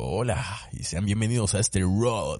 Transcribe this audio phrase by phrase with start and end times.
[0.00, 2.38] Hola y sean bienvenidos a este road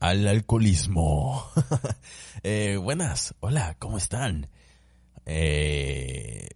[0.00, 1.48] al alcoholismo.
[2.42, 4.48] eh, buenas, hola, ¿cómo están?
[5.26, 6.48] Eh,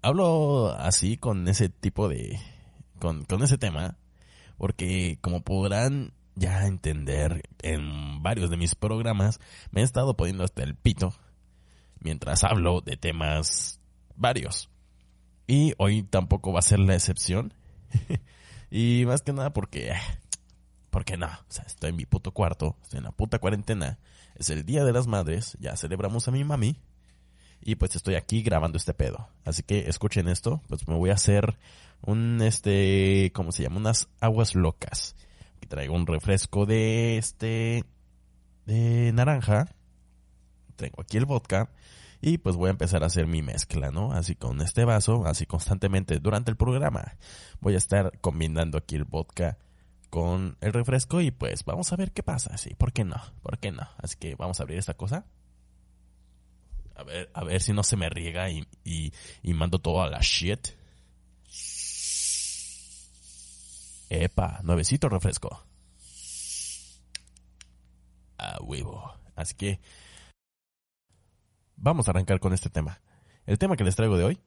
[0.00, 2.40] hablo así con ese tipo de...
[2.98, 3.98] Con, con ese tema
[4.56, 9.40] porque como podrán ya entender en varios de mis programas
[9.72, 11.12] me he estado poniendo hasta el pito
[12.00, 13.78] mientras hablo de temas
[14.16, 14.70] varios.
[15.46, 17.52] Y hoy tampoco va a ser la excepción.
[18.74, 19.92] y más que nada porque...
[20.90, 23.98] Porque no, o sea, estoy en mi puto cuarto, estoy en la puta cuarentena,
[24.36, 26.76] es el Día de las Madres, ya celebramos a mi mami,
[27.60, 29.28] y pues estoy aquí grabando este pedo.
[29.44, 31.58] Así que escuchen esto, pues me voy a hacer
[32.00, 33.78] un, este, ¿cómo se llama?
[33.78, 35.16] Unas aguas locas.
[35.56, 37.82] Aquí traigo un refresco de, este,
[38.66, 39.74] de naranja.
[40.76, 41.70] Traigo aquí el vodka.
[42.26, 44.12] Y pues voy a empezar a hacer mi mezcla, ¿no?
[44.12, 47.18] Así con este vaso, así constantemente durante el programa.
[47.60, 49.58] Voy a estar combinando aquí el vodka
[50.08, 52.56] con el refresco y pues vamos a ver qué pasa.
[52.56, 53.20] Sí, ¿por qué no?
[53.42, 53.86] ¿Por qué no?
[53.98, 55.26] Así que vamos a abrir esta cosa.
[56.94, 60.20] A ver, a ver si no se me riega y, y, mando todo a la
[60.22, 60.68] shit.
[64.08, 65.62] Epa, nuevecito refresco.
[68.38, 69.12] A huevo.
[69.36, 69.78] Así que
[71.76, 73.00] vamos a arrancar con este tema.
[73.46, 74.40] El tema que les traigo de hoy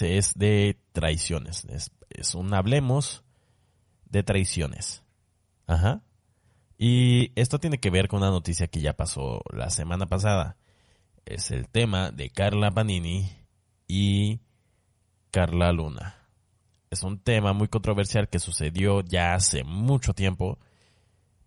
[0.00, 1.64] es de traiciones.
[1.66, 3.24] Es, es un hablemos
[4.06, 5.02] de traiciones.
[5.66, 6.02] Ajá.
[6.76, 10.56] Y esto tiene que ver con una noticia que ya pasó la semana pasada.
[11.26, 13.28] Es el tema de Carla Panini
[13.86, 14.40] y
[15.30, 16.18] Carla Luna
[16.90, 20.58] es un tema muy controversial que sucedió ya hace mucho tiempo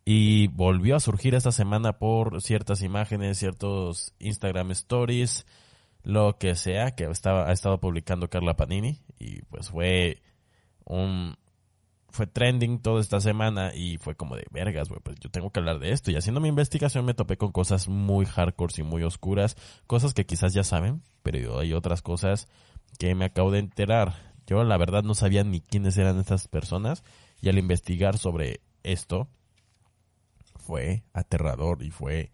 [0.06, 5.46] y volvió a surgir esta semana por ciertas imágenes, ciertos Instagram stories,
[6.04, 10.22] lo que sea que estaba, ha estado publicando Carla Panini y pues fue
[10.86, 11.36] un
[12.10, 15.62] fue trending toda esta semana y fue como de vergas, güey, pues yo tengo que
[15.62, 16.12] hablar de esto.
[16.12, 19.56] Y haciendo mi investigación me topé con cosas muy hardcore y muy oscuras,
[19.88, 22.50] cosas que quizás ya saben, pero hay otras cosas
[23.00, 27.06] que me acabo de enterar yo la verdad no sabía ni quiénes eran estas personas
[27.40, 29.30] y al investigar sobre esto
[30.62, 32.32] fue aterrador y fue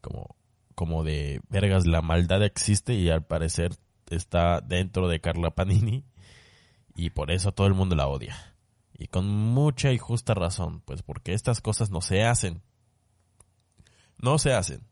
[0.00, 0.36] como,
[0.74, 3.76] como de vergas, la maldad existe y al parecer
[4.10, 6.04] está dentro de Carla Panini
[6.96, 8.36] y por eso todo el mundo la odia.
[8.98, 12.62] Y con mucha y justa razón, pues porque estas cosas no se hacen.
[14.18, 14.86] No se hacen.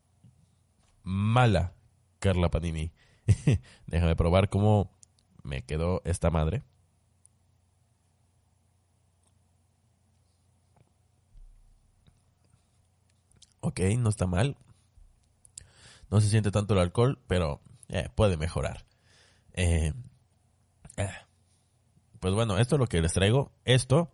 [1.02, 1.74] Mala
[2.18, 2.92] Carla Panini.
[3.86, 4.90] Déjame probar cómo
[5.42, 6.62] me quedó esta madre.
[13.64, 14.58] Ok, no está mal.
[16.10, 18.84] No se siente tanto el alcohol, pero eh, puede mejorar.
[19.54, 19.94] Eh,
[20.98, 21.08] eh,
[22.20, 23.52] pues bueno, esto es lo que les traigo.
[23.64, 24.10] Esto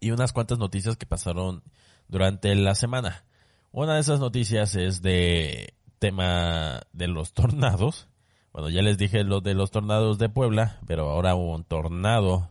[0.00, 1.62] y unas cuantas noticias que pasaron
[2.08, 3.26] durante la semana.
[3.70, 8.08] Una de esas noticias es de tema de los tornados.
[8.52, 12.48] Bueno, ya les dije lo de los tornados de Puebla, pero ahora hubo un tornado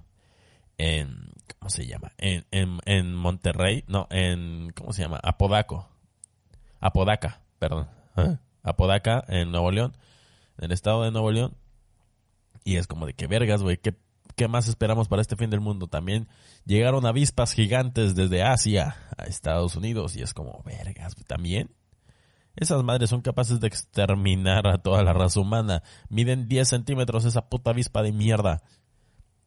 [0.77, 2.11] en, ¿cómo se llama?
[2.17, 5.19] En, en, en Monterrey, no, en, ¿cómo se llama?
[5.23, 5.89] Apodaco.
[6.79, 7.87] Apodaca, perdón.
[8.17, 8.37] ¿eh?
[8.63, 9.97] Apodaca, en Nuevo León,
[10.57, 11.57] en el estado de Nuevo León.
[12.63, 13.95] Y es como de que vergas, güey, ¿qué,
[14.35, 15.87] ¿qué más esperamos para este fin del mundo?
[15.87, 16.27] También
[16.65, 21.71] llegaron avispas gigantes desde Asia a Estados Unidos y es como, vergas, también.
[22.57, 25.83] Esas madres son capaces de exterminar a toda la raza humana.
[26.09, 28.63] Miden 10 centímetros esa puta avispa de mierda.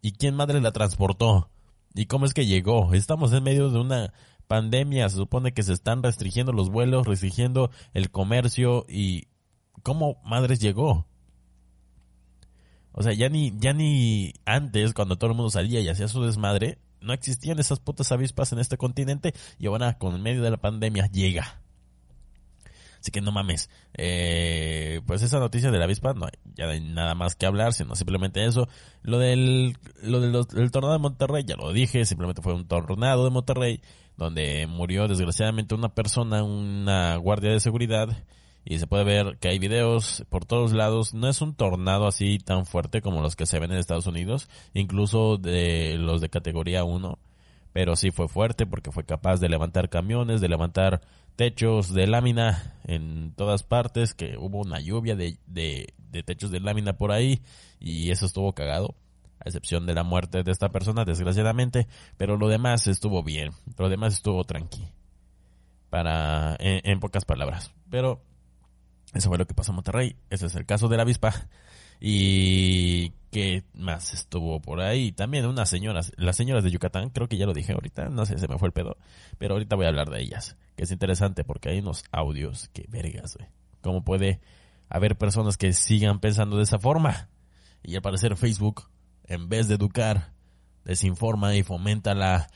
[0.03, 1.51] ¿Y quién madre la transportó?
[1.95, 2.95] ¿Y cómo es que llegó?
[2.95, 4.13] Estamos en medio de una
[4.47, 5.09] pandemia.
[5.09, 9.29] Se supone que se están restringiendo los vuelos, restringiendo el comercio y
[9.83, 11.07] ¿cómo madres llegó?
[12.93, 16.23] O sea, ya ni, ya ni antes, cuando todo el mundo salía y hacía su
[16.23, 20.57] desmadre, no existían esas putas avispas en este continente y ahora con medio de la
[20.57, 21.60] pandemia llega.
[23.01, 23.71] Así que no mames.
[23.95, 27.73] Eh, pues esa noticia de la avispa, no hay ya hay nada más que hablar,
[27.73, 28.69] sino simplemente eso.
[29.03, 33.31] Lo del, lo del, tornado de Monterrey, ya lo dije, simplemente fue un tornado de
[33.31, 33.81] Monterrey,
[34.17, 38.09] donde murió desgraciadamente una persona, una guardia de seguridad.
[38.63, 41.15] Y se puede ver que hay videos por todos lados.
[41.15, 44.51] No es un tornado así tan fuerte como los que se ven en Estados Unidos,
[44.75, 47.19] incluso de los de categoría 1
[47.73, 51.01] pero sí fue fuerte porque fue capaz de levantar camiones, de levantar
[51.37, 55.93] techos de lámina en todas partes, que hubo una lluvia de, de,
[56.25, 57.43] techos de lámina por ahí
[57.79, 58.95] y eso estuvo cagado,
[59.39, 63.89] a excepción de la muerte de esta persona, desgraciadamente, pero lo demás estuvo bien, lo
[63.89, 64.89] demás estuvo tranqui,
[65.89, 68.23] para, en, pocas palabras, pero
[69.15, 71.49] eso fue lo que pasó en Monterrey, ese es el caso de la avispa.
[72.01, 75.13] Y ¿qué más estuvo por ahí?
[75.13, 78.39] También unas señoras, las señoras de Yucatán, creo que ya lo dije ahorita, no sé,
[78.39, 78.97] se me fue el pedo,
[79.39, 82.87] pero ahorita voy a hablar de ellas, que es interesante porque hay unos audios que
[82.89, 83.49] vergas, güey.
[83.83, 84.41] ¿Cómo puede
[84.89, 87.29] haber personas que sigan pensando de esa forma?
[87.83, 88.91] Y al parecer Facebook,
[89.25, 90.33] en vez de educar,
[90.85, 92.49] desinforma y fomenta la,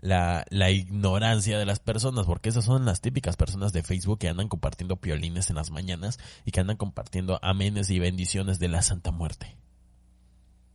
[0.00, 4.28] la, la, ignorancia de las personas, porque esas son las típicas personas de Facebook que
[4.28, 8.82] andan compartiendo piolines en las mañanas y que andan compartiendo amenes y bendiciones de la
[8.82, 9.56] Santa Muerte.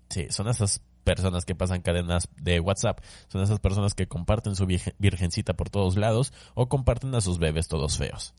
[0.10, 4.68] Sí, son esas personas que pasan cadenas de WhatsApp, son esas personas que comparten su
[5.00, 8.34] virgencita por todos lados o comparten a sus bebés todos feos.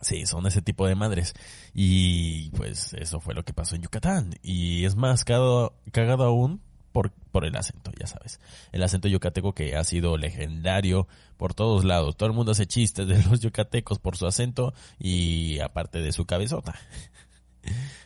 [0.00, 1.34] Sí, son ese tipo de madres.
[1.74, 4.34] Y pues eso fue lo que pasó en Yucatán.
[4.42, 6.62] Y es más cagado, cagado aún
[6.92, 8.40] por, por el acento, ya sabes.
[8.72, 11.06] El acento yucateco que ha sido legendario
[11.36, 12.16] por todos lados.
[12.16, 16.26] Todo el mundo hace chistes de los yucatecos por su acento y aparte de su
[16.26, 16.74] cabezota.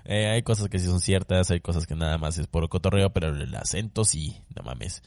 [0.05, 3.11] Eh, hay cosas que sí son ciertas, hay cosas que nada más es por cotorreo,
[3.12, 5.05] pero el acento sí, no mames.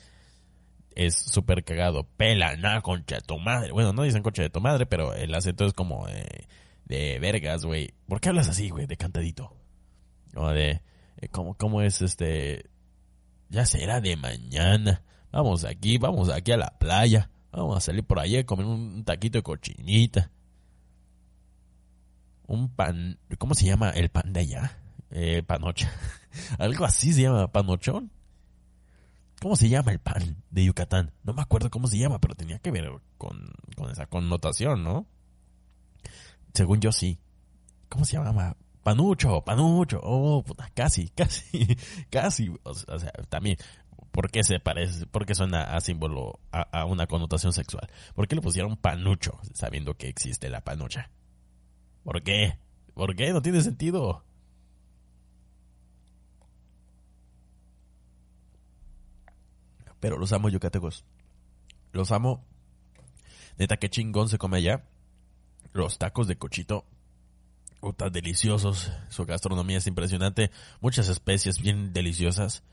[0.95, 2.07] Es súper cagado.
[2.15, 3.73] Pela, na, concha de tu madre.
[3.73, 6.47] Bueno, no dicen concha de tu madre, pero el acento es como eh,
[6.85, 7.93] de vergas, güey.
[8.07, 8.85] ¿Por qué hablas así, güey?
[8.85, 9.53] De cantadito.
[10.35, 10.81] O de,
[11.17, 12.69] eh, ¿cómo, ¿cómo es este?
[13.49, 15.03] Ya será de mañana.
[15.31, 17.29] Vamos aquí, vamos aquí a la playa.
[17.51, 20.31] Vamos a salir por allá a comer un taquito de cochinita
[22.47, 24.79] un pan, ¿cómo se llama el pan de allá?
[25.11, 25.91] Eh, panocha.
[26.59, 28.11] Algo así se llama, panochón.
[29.41, 31.11] ¿Cómo se llama el pan de Yucatán?
[31.23, 35.07] No me acuerdo cómo se llama, pero tenía que ver con, con esa connotación, ¿no?
[36.53, 37.19] Según yo sí.
[37.89, 38.55] ¿Cómo se llama?
[38.85, 39.99] Panucho, panucho.
[40.03, 41.75] Oh, puta, casi, casi,
[42.11, 42.53] casi.
[42.61, 43.57] O sea, también,
[44.11, 45.07] ¿por qué se parece?
[45.07, 47.89] ¿Por qué suena a símbolo, a, una connotación sexual?
[48.13, 51.09] ¿Por qué le pusieron panucho sabiendo que existe la panocha?
[52.03, 52.59] ¿Por qué?
[52.93, 53.33] ¿Por qué?
[53.33, 54.23] No tiene sentido.
[59.99, 61.05] Pero los amo yucatecos.
[61.91, 62.45] Los amo.
[63.57, 64.85] Neta, qué chingón se come allá.
[65.73, 66.85] Los tacos de cochito.
[68.11, 68.91] Deliciosos.
[69.09, 70.51] Su gastronomía es impresionante.
[70.81, 72.63] Muchas especies bien deliciosas.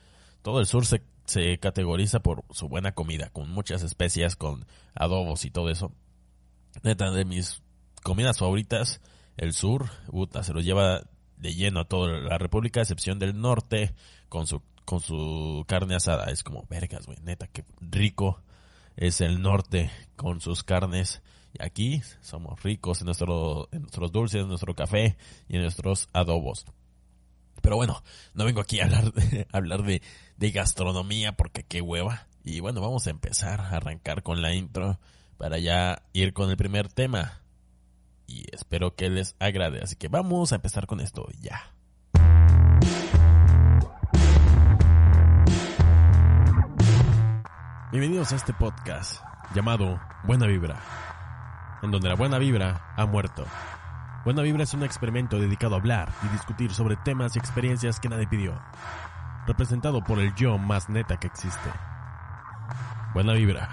[0.43, 3.31] Todo el sur se, se categoriza por su buena comida.
[3.31, 5.93] Con muchas especias, con adobos y todo eso.
[6.83, 7.63] Neta, de mis
[8.03, 9.01] comidas favoritas
[9.37, 11.03] el sur, puta, se lo lleva
[11.37, 13.95] de lleno a toda la República, a excepción del norte,
[14.29, 16.31] con su, con su carne asada.
[16.31, 18.43] Es como, vergas, güey, neta, qué rico
[18.97, 21.23] es el norte con sus carnes.
[21.53, 25.17] Y aquí somos ricos en, nuestro, en nuestros dulces, en nuestro café
[25.49, 26.65] y en nuestros adobos.
[27.61, 28.03] Pero bueno,
[28.35, 28.89] no vengo aquí a
[29.53, 29.83] hablar
[30.37, 32.27] de gastronomía porque qué hueva.
[32.43, 34.99] Y bueno, vamos a empezar a arrancar con la intro
[35.37, 37.43] para ya ir con el primer tema
[38.27, 39.81] y espero que les agrade.
[39.83, 41.75] Así que vamos a empezar con esto ya.
[47.93, 49.21] Bienvenidos a este podcast
[49.55, 50.81] llamado Buena Vibra,
[51.83, 53.45] en donde la buena vibra ha muerto.
[54.25, 58.09] Buena Vibra es un experimento dedicado a hablar y discutir sobre temas y experiencias que
[58.09, 58.57] nadie pidió,
[59.49, 61.71] representado por el yo más neta que existe.
[63.15, 63.69] Buena Vibra.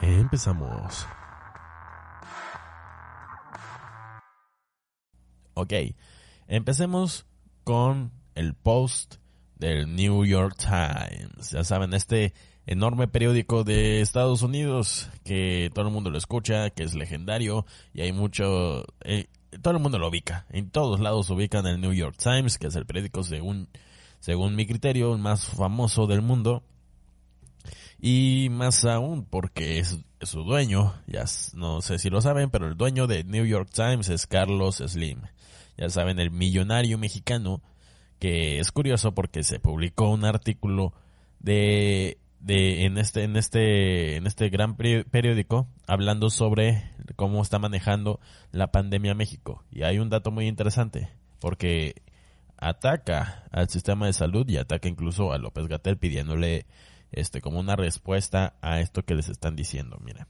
[0.00, 1.06] Empezamos.
[5.52, 5.72] Ok,
[6.48, 7.26] empecemos
[7.62, 9.16] con el post
[9.56, 11.50] del New York Times.
[11.50, 12.32] Ya saben, este
[12.66, 18.02] enorme periódico de Estados Unidos que todo el mundo lo escucha, que es legendario y
[18.02, 18.84] hay mucho...
[19.04, 19.26] Eh,
[19.62, 20.46] todo el mundo lo ubica.
[20.50, 23.68] En todos lados ubican el New York Times, que es el periódico según,
[24.20, 26.62] según mi criterio más famoso del mundo.
[27.98, 31.24] Y más aún porque es, su dueño, ya
[31.54, 35.22] no sé si lo saben, pero el dueño de New York Times es Carlos Slim
[35.76, 37.62] ya saben, el millonario mexicano,
[38.18, 40.94] que es curioso porque se publicó un artículo
[41.38, 48.20] de, de en este en este en este gran periódico hablando sobre cómo está manejando
[48.52, 52.02] la pandemia México y hay un dato muy interesante porque
[52.56, 56.66] ataca al sistema de salud y ataca incluso a López Gatel pidiéndole
[57.12, 60.28] este como una respuesta a esto que les están diciendo, mira.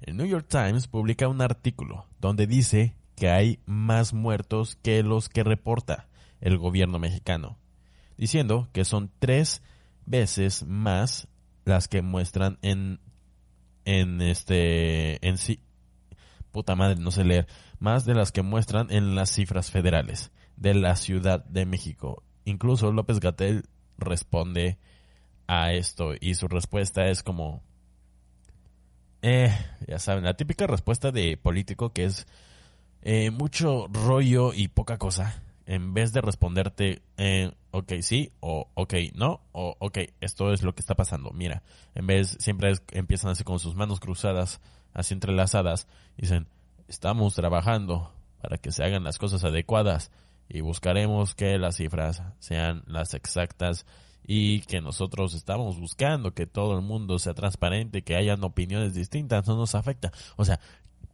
[0.00, 5.28] El New York Times publica un artículo donde dice que hay más muertos que los
[5.28, 6.08] que reporta
[6.40, 7.58] el gobierno mexicano,
[8.18, 9.62] diciendo que son tres
[10.06, 11.28] veces más
[11.64, 13.00] las que muestran en
[13.84, 15.60] en este en sí
[16.52, 17.46] puta madre no sé leer
[17.78, 22.22] más de las que muestran en las cifras federales de la Ciudad de México.
[22.44, 24.78] Incluso López Gatel responde
[25.46, 27.62] a esto y su respuesta es como
[29.22, 29.52] eh,
[29.86, 32.26] ya saben, la típica respuesta de político que es
[33.02, 35.42] eh, mucho rollo y poca cosa.
[35.66, 40.74] En vez de responderte, eh, ok, sí, o ok, no, o ok, esto es lo
[40.74, 41.30] que está pasando.
[41.32, 41.62] Mira,
[41.94, 44.60] en vez, siempre empiezan así con sus manos cruzadas,
[44.94, 46.46] así entrelazadas, dicen,
[46.86, 50.12] estamos trabajando para que se hagan las cosas adecuadas
[50.48, 53.86] y buscaremos que las cifras sean las exactas
[54.24, 59.46] y que nosotros estamos buscando que todo el mundo sea transparente, que hayan opiniones distintas,
[59.48, 60.12] no nos afecta.
[60.36, 60.60] O sea,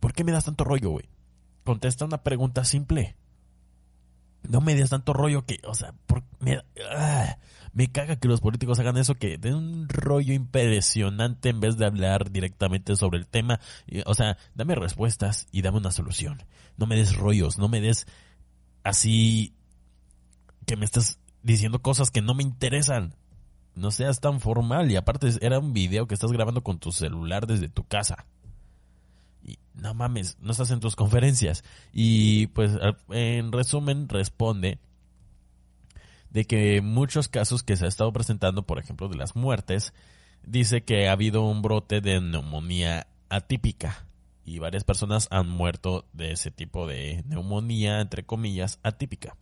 [0.00, 1.08] ¿por qué me das tanto rollo, güey?
[1.64, 3.16] Contesta una pregunta simple.
[4.48, 5.94] No me des tanto rollo que, o sea,
[6.40, 7.38] me, ah,
[7.72, 11.86] me caga que los políticos hagan eso, que den un rollo impresionante en vez de
[11.86, 13.60] hablar directamente sobre el tema.
[14.06, 16.42] O sea, dame respuestas y dame una solución.
[16.76, 18.06] No me des rollos, no me des
[18.84, 19.54] así
[20.66, 23.14] que me estás diciendo cosas que no me interesan.
[23.74, 27.46] No seas tan formal y aparte era un video que estás grabando con tu celular
[27.46, 28.26] desde tu casa.
[29.74, 31.64] No mames, no estás en tus conferencias.
[31.92, 32.72] Y pues
[33.10, 34.78] en resumen responde
[36.30, 39.92] de que muchos casos que se ha estado presentando, por ejemplo, de las muertes,
[40.44, 44.06] dice que ha habido un brote de neumonía atípica
[44.44, 49.36] y varias personas han muerto de ese tipo de neumonía, entre comillas, atípica.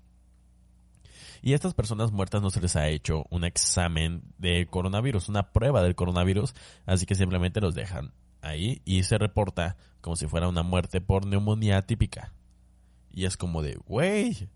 [1.43, 5.53] Y a estas personas muertas no se les ha hecho un examen de coronavirus, una
[5.53, 10.49] prueba del coronavirus, así que simplemente los dejan ahí y se reporta como si fuera
[10.49, 12.33] una muerte por neumonía atípica.
[13.13, 14.49] Y es como de, güey,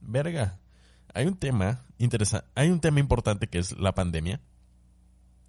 [0.00, 0.58] verga.
[1.12, 1.84] Hay un tema
[2.54, 4.40] hay un tema importante que es la pandemia.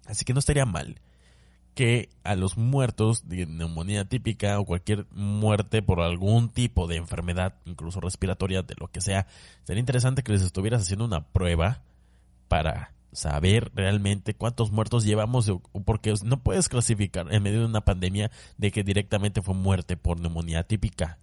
[0.06, 1.00] Así que no estaría mal
[1.74, 7.54] que a los muertos de neumonía típica o cualquier muerte por algún tipo de enfermedad,
[7.64, 9.26] incluso respiratoria, de lo que sea,
[9.64, 11.82] sería interesante que les estuvieras haciendo una prueba
[12.48, 15.52] para saber realmente cuántos muertos llevamos,
[15.84, 20.20] porque no puedes clasificar en medio de una pandemia de que directamente fue muerte por
[20.20, 21.18] neumonía típica.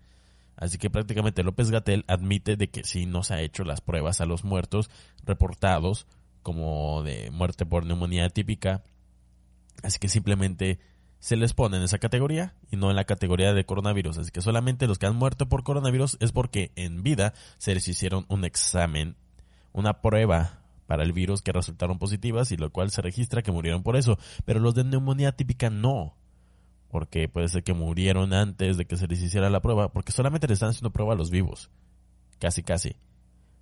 [0.56, 4.22] Así que prácticamente López Gatel admite de que sí no se ha hecho las pruebas
[4.22, 4.90] a los muertos
[5.24, 6.06] reportados
[6.44, 8.84] como de muerte por neumonía típica
[9.84, 10.80] Así que simplemente
[11.20, 14.18] se les pone en esa categoría y no en la categoría de coronavirus.
[14.20, 17.88] Así que solamente los que han muerto por coronavirus es porque en vida se les
[17.88, 19.16] hicieron un examen,
[19.74, 20.59] una prueba
[20.90, 24.18] para el virus que resultaron positivas y lo cual se registra que murieron por eso.
[24.44, 26.16] Pero los de neumonía típica no.
[26.90, 30.48] Porque puede ser que murieron antes de que se les hiciera la prueba, porque solamente
[30.48, 31.70] le están haciendo prueba a los vivos.
[32.40, 32.96] Casi, casi.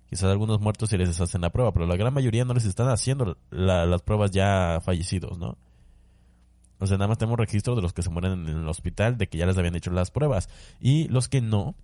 [0.08, 2.88] Quizás algunos muertos se les hacen la prueba, pero la gran mayoría no les están
[2.88, 5.58] haciendo las pruebas ya fallecidos, ¿no?
[6.78, 9.28] O sea, nada más tenemos registro de los que se mueren en el hospital, de
[9.28, 10.48] que ya les habían hecho las pruebas.
[10.80, 11.74] Y los que no,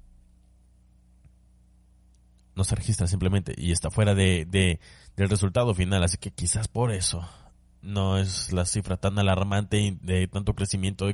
[2.57, 4.81] no se registran simplemente y está fuera de,
[5.17, 6.03] del resultado final.
[6.03, 7.29] Así que quizás por eso
[7.83, 11.07] no es la cifra tan alarmante de tanto crecimiento,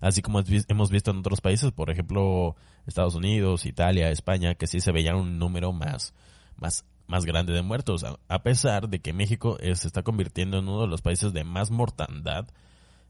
[0.00, 2.54] así como hemos visto en otros países, por ejemplo,
[2.86, 6.14] Estados Unidos, Italia, España, que sí se veía un número más,
[6.56, 10.82] más, más grande de muertos, a pesar de que México se está convirtiendo en uno
[10.82, 12.46] de los países de más mortandad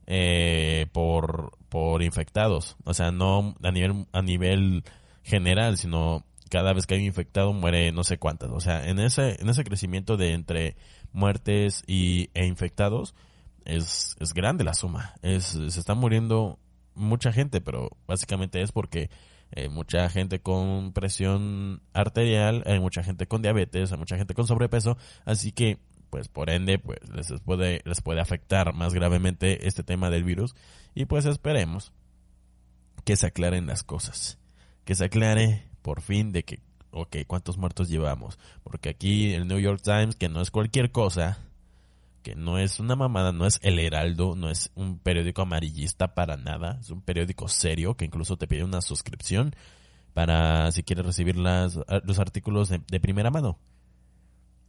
[0.06, 2.76] eh, por, por infectados.
[2.84, 4.84] O sea, no a nivel, a nivel
[5.22, 8.50] general, sino cada vez que hay un infectado muere no sé cuántas.
[8.50, 10.76] O sea, en ese, en ese crecimiento de entre
[11.12, 13.14] muertes y, e infectados
[13.64, 15.14] es, es grande la suma.
[15.22, 16.58] Es, se está muriendo
[16.94, 19.10] mucha gente, pero básicamente es porque
[19.52, 24.46] eh, mucha gente con presión arterial, hay mucha gente con diabetes, hay mucha gente con
[24.46, 25.78] sobrepeso, así que
[26.10, 30.54] pues por ende pues les puede les puede afectar más gravemente este tema del virus
[30.94, 31.92] y pues esperemos
[33.04, 34.38] que se aclaren las cosas
[34.84, 39.58] que se aclare por fin de que ok cuántos muertos llevamos porque aquí el New
[39.58, 41.38] York Times que no es cualquier cosa
[42.22, 46.36] que no es una mamada no es el Heraldo no es un periódico amarillista para
[46.36, 49.54] nada es un periódico serio que incluso te pide una suscripción
[50.14, 53.58] para si quieres recibir las, los artículos de primera mano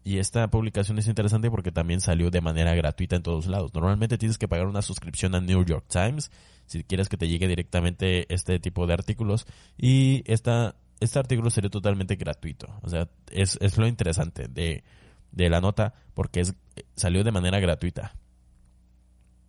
[0.04, 3.74] y esta publicación es interesante porque también salió de manera gratuita en todos lados.
[3.74, 6.32] Normalmente tienes que pagar una suscripción a New York Times
[6.66, 9.46] si quieres que te llegue directamente este tipo de artículos.
[9.78, 12.68] Y esta, este artículo sería totalmente gratuito.
[12.82, 14.84] O sea, es, es lo interesante de,
[15.32, 16.56] de la nota porque es,
[16.96, 18.16] salió de manera gratuita.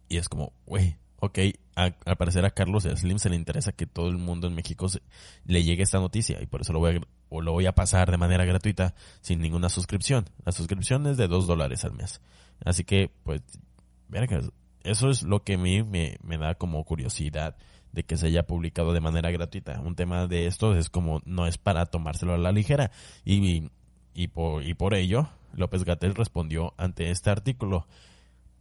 [0.09, 1.39] Y es como, güey, ok,
[1.75, 4.87] al parecer a Carlos Slim se le interesa que todo el mundo en México
[5.45, 8.11] le llegue esta noticia y por eso lo voy, a, o lo voy a pasar
[8.11, 10.29] de manera gratuita sin ninguna suscripción.
[10.45, 12.21] La suscripción es de dos dólares al mes.
[12.65, 13.43] Así que, pues,
[14.83, 17.57] eso es lo que a mí me, da como curiosidad
[17.93, 19.81] de que se haya publicado de manera gratuita.
[19.81, 22.91] Un tema de esto es como no es para tomárselo a la ligera.
[23.25, 23.71] Y,
[24.15, 27.87] y, por, y por ello, López Gatel respondió ante este artículo.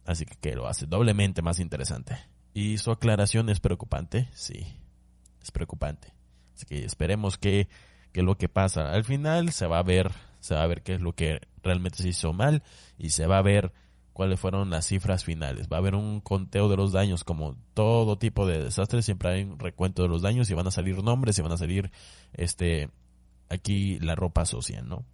[0.04, 2.16] Así que, que lo hace doblemente más interesante.
[2.52, 4.66] Y su aclaración es preocupante, sí,
[5.40, 6.12] es preocupante.
[6.54, 7.68] Así que esperemos que,
[8.12, 8.90] qué es lo que pasa.
[8.90, 10.10] Al final se va a ver,
[10.40, 12.62] se va a ver qué es lo que realmente se hizo mal
[12.98, 13.72] y se va a ver
[14.20, 15.66] cuáles fueron las cifras finales.
[15.72, 19.44] Va a haber un conteo de los daños, como todo tipo de desastres, siempre hay
[19.44, 21.90] un recuento de los daños y van a salir nombres y van a salir
[22.34, 22.90] este
[23.48, 25.06] aquí la ropa social, ¿no?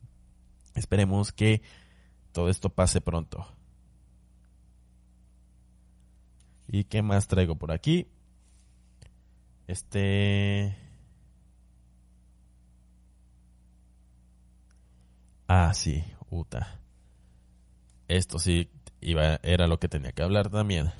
[0.74, 1.62] Esperemos que
[2.32, 3.46] todo esto pase pronto.
[6.66, 8.08] ¿Y qué más traigo por aquí?
[9.68, 10.76] Este
[15.46, 16.80] Ah, sí, Uta.
[18.08, 18.70] Esto sí
[19.00, 20.92] iba, era lo que tenía que hablar también.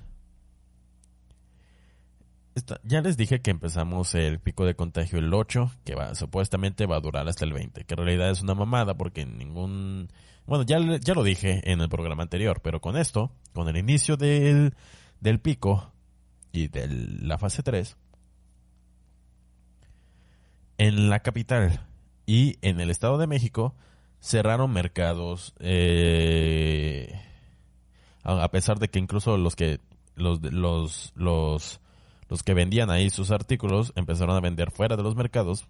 [2.84, 6.96] ya les dije que empezamos el pico de contagio el 8, que va, supuestamente va
[6.96, 10.08] a durar hasta el 20, que en realidad es una mamada porque ningún...
[10.46, 14.16] Bueno, ya, ya lo dije en el programa anterior, pero con esto, con el inicio
[14.16, 14.75] del,
[15.20, 15.92] del pico
[16.52, 17.96] y de la fase 3,
[20.78, 21.86] en la capital
[22.26, 23.75] y en el Estado de México
[24.26, 27.23] cerraron mercados eh,
[28.25, 29.78] a pesar de que incluso los que
[30.16, 35.68] los los los que vendían ahí sus artículos empezaron a vender fuera de los mercados,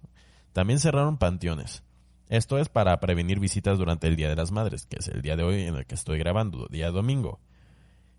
[0.53, 1.83] también cerraron panteones.
[2.29, 5.35] Esto es para prevenir visitas durante el Día de las Madres, que es el día
[5.35, 7.39] de hoy en el que estoy grabando, día domingo.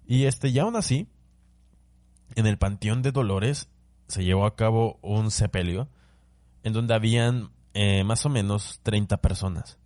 [0.06, 1.08] Y este, y aún así,
[2.36, 3.68] en el Panteón de Dolores
[4.06, 5.88] se llevó a cabo un sepelio
[6.62, 9.78] en donde habían eh, más o menos 30 personas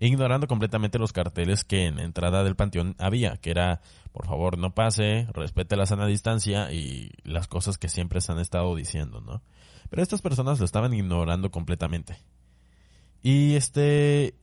[0.00, 4.58] ignorando completamente los carteles que en la entrada del panteón había, que era, por favor,
[4.58, 9.20] no pase, respete la sana distancia y las cosas que siempre se han estado diciendo,
[9.20, 9.42] ¿no?
[9.90, 12.16] Pero estas personas lo estaban ignorando completamente.
[13.22, 14.34] Y este...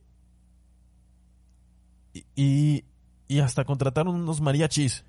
[2.34, 2.84] Y,
[3.26, 5.04] y hasta contrataron unos mariachis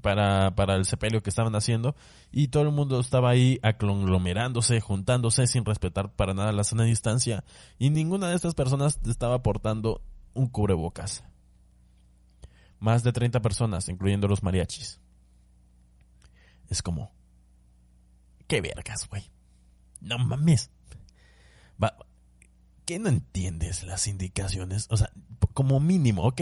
[0.00, 1.94] para, para el sepelio que estaban haciendo
[2.30, 7.44] y todo el mundo estaba ahí aglomerándose, juntándose sin respetar para nada la sana distancia
[7.78, 10.02] y ninguna de estas personas estaba portando
[10.34, 11.24] un cubrebocas.
[12.80, 15.00] Más de 30 personas, incluyendo los mariachis.
[16.70, 17.10] Es como...
[18.46, 19.24] ¿Qué vergas, güey?
[20.00, 20.70] No mames.
[21.82, 21.96] Va,
[22.86, 24.86] ¿Qué no entiendes las indicaciones?
[24.90, 25.10] O sea,
[25.52, 26.40] como mínimo, ok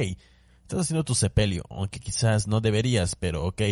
[0.67, 3.63] Estás haciendo tu sepelio, aunque quizás no deberías, pero ok,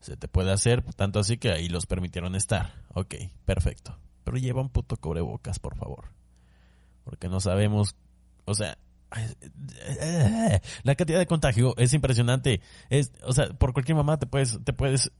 [0.00, 2.82] se te puede hacer, tanto así que ahí los permitieron estar.
[2.94, 3.96] Ok, perfecto.
[4.24, 6.10] Pero lleva un puto cubrebocas, por favor.
[7.04, 7.94] Porque no sabemos,
[8.44, 8.76] o sea,
[10.82, 12.60] la cantidad de contagio es impresionante.
[12.90, 15.12] Es, o sea, por cualquier mamá te puedes, te puedes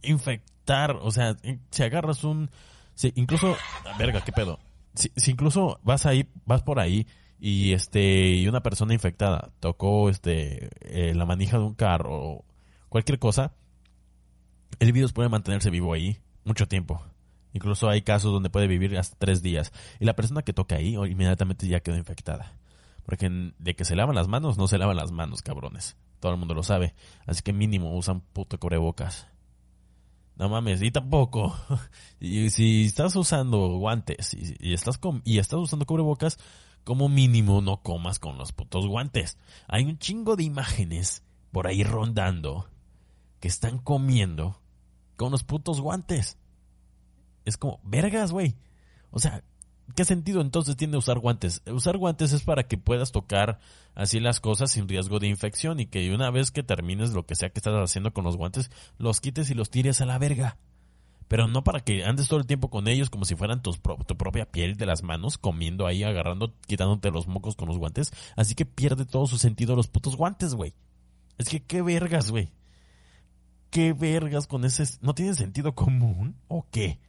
[0.00, 0.92] infectar.
[1.02, 1.36] O sea,
[1.70, 2.50] si agarras un,
[2.94, 3.54] si incluso,
[3.98, 4.58] verga, qué pedo.
[4.94, 7.06] Si, si incluso vas ahí, vas por ahí
[7.44, 12.44] y este y una persona infectada tocó este eh, la manija de un carro o
[12.88, 13.52] cualquier cosa
[14.78, 17.02] el virus puede mantenerse vivo ahí mucho tiempo.
[17.52, 20.94] Incluso hay casos donde puede vivir hasta tres días y la persona que toca ahí
[20.94, 22.56] inmediatamente ya quedó infectada.
[23.04, 23.28] Porque
[23.58, 25.96] de que se lavan las manos no se lavan las manos cabrones.
[26.20, 26.94] Todo el mundo lo sabe.
[27.26, 29.26] Así que mínimo usan puto cubrebocas.
[30.36, 31.56] No mames, y tampoco.
[32.20, 36.38] y si estás usando guantes y, estás y estás usando cubrebocas,
[36.84, 39.38] como mínimo no comas con los putos guantes.
[39.68, 42.68] Hay un chingo de imágenes por ahí rondando
[43.40, 44.60] que están comiendo
[45.16, 46.38] con los putos guantes.
[47.44, 48.56] Es como, vergas, güey.
[49.10, 49.44] O sea,
[49.94, 51.62] ¿qué sentido entonces tiene usar guantes?
[51.66, 53.60] Usar guantes es para que puedas tocar
[53.94, 57.34] así las cosas sin riesgo de infección y que una vez que termines lo que
[57.34, 60.56] sea que estás haciendo con los guantes, los quites y los tires a la verga
[61.28, 64.50] pero no para que andes todo el tiempo con ellos como si fueran tu propia
[64.50, 68.12] piel de las manos, comiendo ahí, agarrando, quitándote los mocos con los guantes.
[68.36, 70.74] Así que pierde todo su sentido los putos guantes, güey.
[71.38, 72.52] Es que qué vergas, güey.
[73.70, 74.84] ¿Qué vergas con ese...
[75.00, 77.00] ¿No tiene sentido común o qué?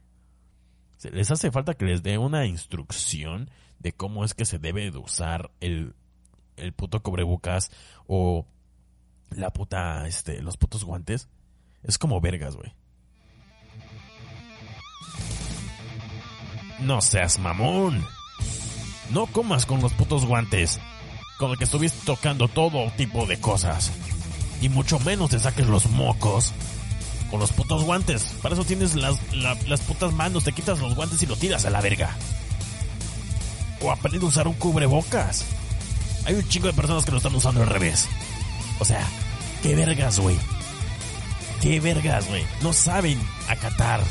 [1.12, 4.98] les hace falta que les dé una instrucción de cómo es que se debe de
[4.98, 5.94] usar el,
[6.56, 7.70] el puto cobrebucas
[8.06, 8.46] o
[9.30, 11.28] la puta, este, los putos guantes.
[11.82, 12.74] Es como vergas, güey.
[16.84, 18.06] No seas mamón.
[19.10, 20.78] No comas con los putos guantes,
[21.38, 23.90] con el que estuviste tocando todo tipo de cosas.
[24.60, 26.52] Y mucho menos te saques los mocos
[27.30, 28.34] con los putos guantes.
[28.42, 31.70] Para eso tienes las, las putas manos, te quitas los guantes y lo tiras a
[31.70, 32.14] la verga.
[33.80, 35.46] O aprende a usar un cubrebocas.
[36.26, 38.06] Hay un chingo de personas que lo están usando al revés.
[38.78, 39.06] O sea,
[39.62, 40.36] qué vergas, güey.
[41.62, 42.44] Qué vergas, güey.
[42.62, 43.18] No saben
[43.48, 44.02] acatar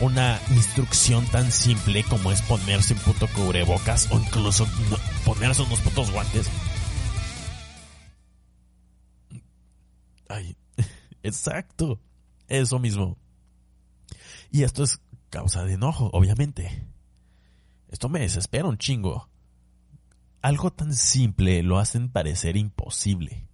[0.00, 4.66] una instrucción tan simple como es ponerse un puto cubrebocas o incluso
[5.24, 6.50] ponerse unos putos guantes.
[10.28, 10.56] Ay,
[11.22, 12.00] exacto,
[12.48, 13.18] eso mismo.
[14.50, 16.86] Y esto es causa de enojo, obviamente.
[17.88, 19.28] Esto me desespera un chingo.
[20.42, 23.49] Algo tan simple lo hacen parecer imposible.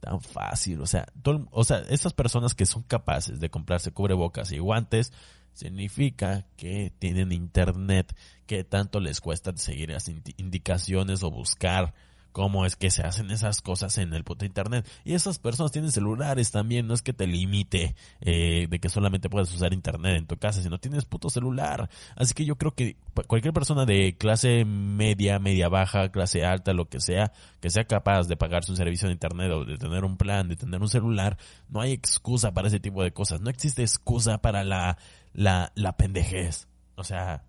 [0.00, 1.06] Tan fácil, o sea,
[1.50, 5.12] o sea, estas personas que son capaces de comprarse cubrebocas y guantes,
[5.52, 11.92] significa que tienen internet, que tanto les cuesta seguir las indicaciones o buscar
[12.32, 14.88] cómo es que se hacen esas cosas en el puto internet.
[15.04, 19.28] Y esas personas tienen celulares también, no es que te limite eh, de que solamente
[19.28, 21.90] puedas usar internet en tu casa, sino tienes puto celular.
[22.16, 26.88] Así que yo creo que cualquier persona de clase media, media baja, clase alta, lo
[26.88, 30.16] que sea, que sea capaz de pagarse un servicio de internet o de tener un
[30.16, 31.38] plan, de tener un celular,
[31.68, 33.40] no hay excusa para ese tipo de cosas.
[33.40, 34.98] No existe excusa para la,
[35.32, 36.68] la, la pendejez.
[36.96, 37.44] O sea,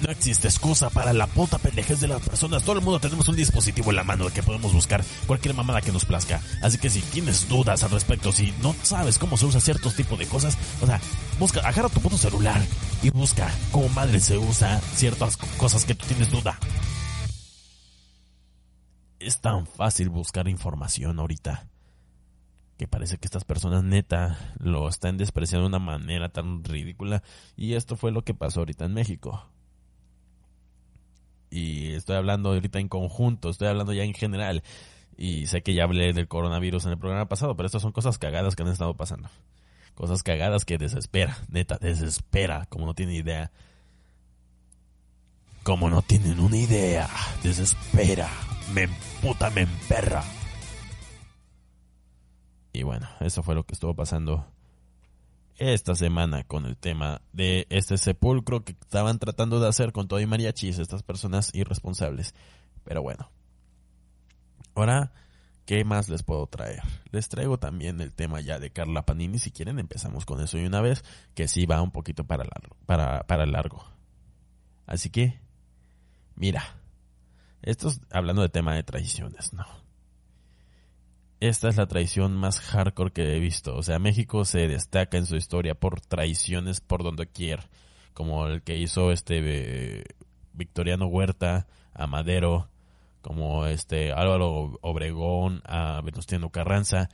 [0.00, 2.62] no existe excusa para la puta pendejez de las personas.
[2.62, 5.92] Todo el mundo tenemos un dispositivo en la mano que podemos buscar cualquier mamada que
[5.92, 6.40] nos plazca.
[6.62, 10.18] Así que si tienes dudas al respecto, si no sabes cómo se usa ciertos tipos
[10.18, 11.00] de cosas, o sea,
[11.38, 12.60] busca, agarra tu puto celular
[13.02, 16.58] y busca cómo madre se usa ciertas cosas que tú tienes duda.
[19.18, 21.66] Es tan fácil buscar información ahorita
[22.76, 27.22] que parece que estas personas neta lo están despreciando de una manera tan ridícula
[27.56, 29.50] y esto fue lo que pasó ahorita en México
[31.56, 34.62] y estoy hablando ahorita en conjunto, estoy hablando ya en general.
[35.16, 38.18] Y sé que ya hablé del coronavirus en el programa pasado, pero estas son cosas
[38.18, 39.30] cagadas que han estado pasando.
[39.94, 43.50] Cosas cagadas que desespera, neta, desespera, como no tienen idea.
[45.62, 47.08] Como no tienen una idea,
[47.42, 48.28] desespera,
[48.74, 48.88] me
[49.22, 50.22] puta, me emperra.
[52.74, 54.46] Y bueno, eso fue lo que estuvo pasando
[55.58, 60.20] esta semana con el tema de este sepulcro que estaban tratando de hacer con todo
[60.20, 62.34] y mariachis estas personas irresponsables.
[62.84, 63.30] Pero bueno.
[64.74, 65.12] Ahora,
[65.64, 66.82] ¿qué más les puedo traer?
[67.10, 69.38] Les traigo también el tema ya de Carla Panini.
[69.38, 71.02] Si quieren, empezamos con eso y una vez,
[71.34, 72.76] que sí va un poquito para largo.
[72.84, 73.84] Para, para largo.
[74.86, 75.40] Así que,
[76.34, 76.62] mira,
[77.62, 79.64] esto es hablando de tema de traiciones, ¿no?
[81.48, 83.76] Esta es la traición más hardcore que he visto.
[83.76, 87.68] O sea, México se destaca en su historia por traiciones por donde quiera.
[88.14, 90.04] Como el que hizo este eh,
[90.52, 92.68] Victoriano Huerta a Madero,
[93.22, 97.08] como este Álvaro Obregón a Venustiano Carranza.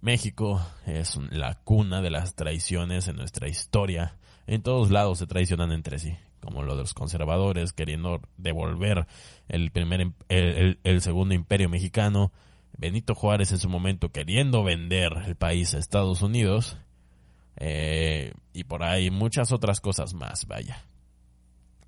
[0.00, 4.18] México es la cuna de las traiciones en nuestra historia.
[4.46, 9.06] En todos lados se traicionan entre sí, como lo de los conservadores queriendo devolver
[9.48, 12.30] el primer el segundo imperio mexicano
[12.76, 16.76] Benito Juárez en su momento queriendo vender el país a Estados Unidos
[17.56, 20.84] eh, y por ahí muchas otras cosas más, vaya.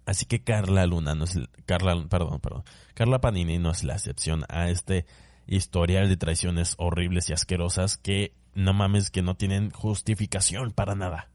[0.04, 2.62] Así que Carla Luna no es Carla, perdón, perdón,
[2.94, 5.04] Carla Panini no es la excepción a este
[5.48, 11.30] historial de traiciones horribles y asquerosas que no mames que no tienen justificación para nada.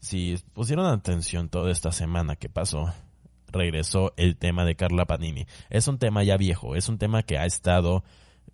[0.00, 2.92] Si pusieron atención toda esta semana que pasó,
[3.48, 5.46] regresó el tema de Carla Panini.
[5.70, 8.04] Es un tema ya viejo, es un tema que ha estado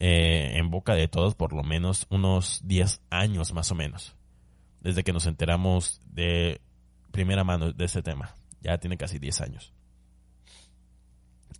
[0.01, 4.17] eh, en boca de todos por lo menos unos 10 años más o menos.
[4.81, 6.61] Desde que nos enteramos de
[7.11, 8.35] primera mano de ese tema.
[8.61, 9.73] Ya tiene casi 10 años.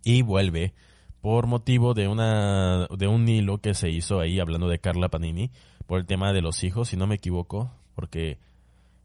[0.03, 0.73] Y vuelve
[1.21, 5.51] por motivo de una de un hilo que se hizo ahí hablando de Carla Panini
[5.85, 8.37] por el tema de los hijos, si no me equivoco, porque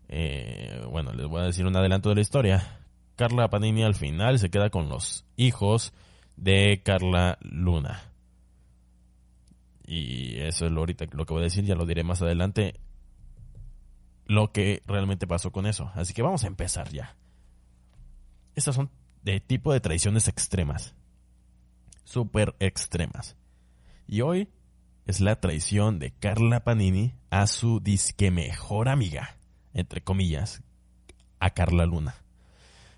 [0.08, 2.78] eh, bueno, les voy a decir un adelanto de la historia.
[3.16, 5.92] Carla Panini al final se queda con los hijos
[6.36, 8.13] de Carla Luna.
[9.86, 12.80] Y eso es lo ahorita lo que voy a decir, ya lo diré más adelante.
[14.26, 15.90] Lo que realmente pasó con eso.
[15.94, 17.16] Así que vamos a empezar ya.
[18.54, 18.90] Estas son
[19.22, 20.94] de tipo de traiciones extremas.
[22.04, 23.36] Súper extremas.
[24.06, 24.48] Y hoy
[25.06, 29.36] es la traición de Carla Panini a su disque mejor amiga,
[29.72, 30.62] entre comillas,
[31.40, 32.14] a Carla Luna.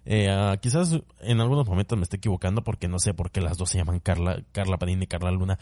[0.04, 3.58] Eh, ah, quizás en algunos momentos me esté equivocando porque no sé por qué las
[3.58, 5.58] dos se llaman Carla, Carla Panini y Carla Luna.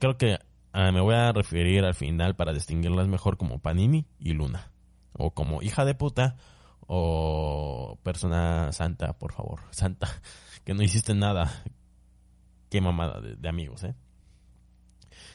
[0.00, 0.38] creo que
[0.72, 4.70] Ah, me voy a referir al final para distinguirlas mejor como Panini y Luna.
[5.12, 6.36] O como hija de puta
[6.86, 9.60] o persona santa, por favor.
[9.70, 10.08] Santa,
[10.64, 11.62] que no hiciste nada.
[12.70, 13.94] Qué mamada de, amigos, ¿eh?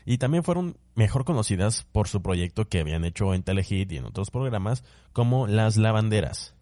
[0.06, 4.06] Y también fueron mejor conocidas por su proyecto que habían hecho en Telehit y en
[4.06, 6.56] otros programas como Las Lavanderas.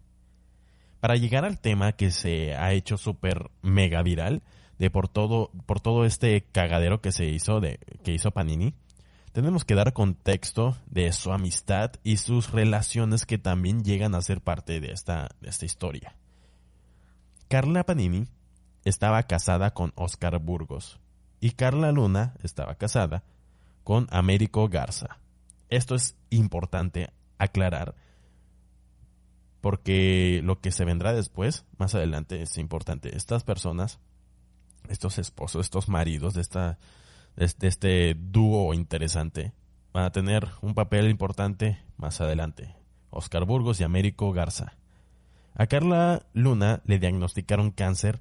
[1.00, 4.42] Para llegar al tema que se ha hecho súper mega viral,
[4.78, 8.74] de por todo, por todo este cagadero que se hizo de, que hizo Panini,
[9.32, 14.40] tenemos que dar contexto de su amistad y sus relaciones que también llegan a ser
[14.40, 16.16] parte de esta, de esta historia.
[17.48, 18.26] Carla Panini
[18.84, 21.00] estaba casada con Oscar Burgos
[21.40, 23.24] y Carla Luna estaba casada
[23.84, 25.18] con Américo Garza.
[25.68, 27.94] Esto es importante aclarar
[29.62, 33.16] porque lo que se vendrá después, más adelante, es importante.
[33.16, 34.00] Estas personas,
[34.88, 36.78] estos esposos, estos maridos de, esta,
[37.36, 39.52] de este dúo interesante,
[39.92, 42.74] van a tener un papel importante más adelante.
[43.10, 44.74] Oscar Burgos y Américo Garza.
[45.54, 48.20] A Carla Luna le diagnosticaron cáncer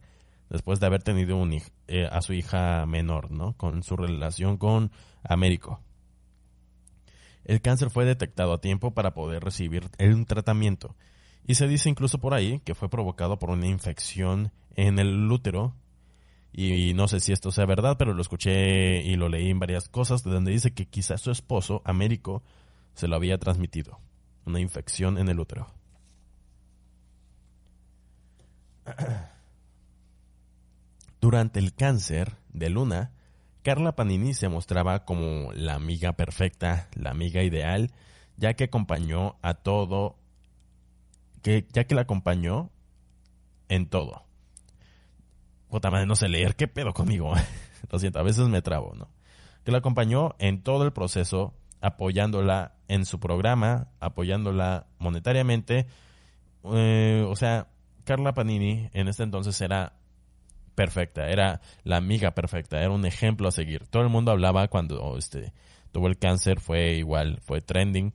[0.50, 1.42] después de haber tenido
[1.88, 3.54] eh, a su hija menor, ¿no?
[3.54, 4.92] Con su relación con
[5.24, 5.80] Américo.
[7.46, 10.96] El cáncer fue detectado a tiempo para poder recibir un tratamiento
[11.46, 15.76] y se dice incluso por ahí que fue provocado por una infección en el útero.
[16.54, 19.88] Y, no sé si esto sea verdad, pero lo escuché y lo leí en varias
[19.88, 22.44] cosas, de donde dice que quizás su esposo, Américo,
[22.94, 24.00] se lo había transmitido.
[24.46, 25.68] Una infección en el útero.
[31.22, 33.12] Durante el cáncer de Luna,
[33.64, 37.92] Carla Panini se mostraba como la amiga perfecta, la amiga ideal,
[38.38, 40.18] ya que acompañó a todo
[41.44, 42.70] que ya que la acompañó
[43.70, 44.26] en todo.
[45.72, 47.34] Puta madre, no sé leer, ¿qué pedo conmigo?
[47.92, 49.08] Lo siento, a veces me trabo, ¿no?
[49.64, 55.88] Que la acompañó en todo el proceso, apoyándola en su programa, apoyándola monetariamente.
[56.66, 57.70] Eh, o sea,
[58.04, 59.94] Carla Panini en este entonces era
[60.76, 63.88] perfecta, era la amiga perfecta, era un ejemplo a seguir.
[63.88, 65.54] Todo el mundo hablaba cuando este
[65.94, 68.14] tuvo el cáncer, fue igual, fue trending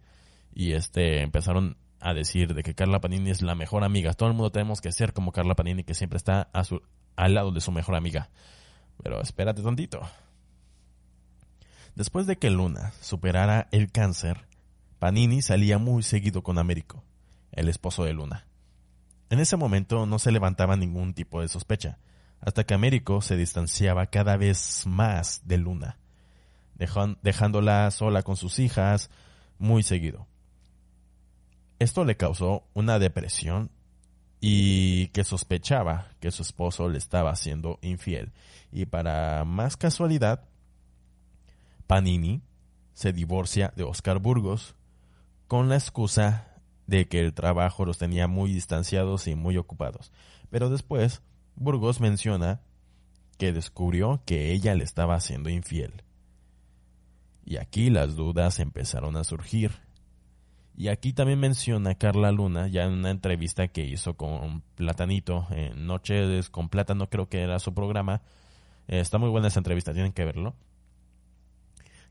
[0.53, 4.12] y este empezaron a decir de que Carla Panini es la mejor amiga.
[4.12, 6.83] Todo el mundo tenemos que ser como Carla Panini, que siempre está a su,
[7.16, 8.31] al lado de su mejor amiga.
[9.02, 10.00] Pero espérate tantito.
[11.94, 14.46] Después de que Luna superara el cáncer,
[14.98, 17.02] Panini salía muy seguido con Américo,
[17.52, 18.46] el esposo de Luna.
[19.31, 21.98] En ese momento no se levantaba ningún tipo de sospecha,
[22.40, 25.98] hasta que Américo se distanciaba cada vez más de Luna,
[27.22, 29.11] dejándola sola con sus hijas
[29.59, 30.26] muy seguido.
[31.79, 33.70] Esto le causó una depresión
[34.40, 38.33] y que sospechaba que su esposo le estaba haciendo infiel.
[38.70, 40.44] Y para más casualidad,
[41.87, 42.42] Panini
[42.94, 44.75] se divorcia de Oscar Burgos
[45.49, 46.49] con la excusa
[46.87, 50.12] de que el trabajo los tenía muy distanciados y muy ocupados.
[50.51, 51.22] Pero después,
[51.57, 52.61] Burgos menciona
[53.38, 56.03] que descubrió que ella le estaba haciendo infiel.
[57.44, 59.86] Y aquí las dudas empezaron a surgir
[60.76, 65.86] y aquí también menciona Carla Luna, ya en una entrevista que hizo con Platanito, en
[65.86, 68.20] Noches con Plátano, creo que era su programa.
[68.86, 70.54] Eh, está muy buena esa entrevista, tienen que verlo.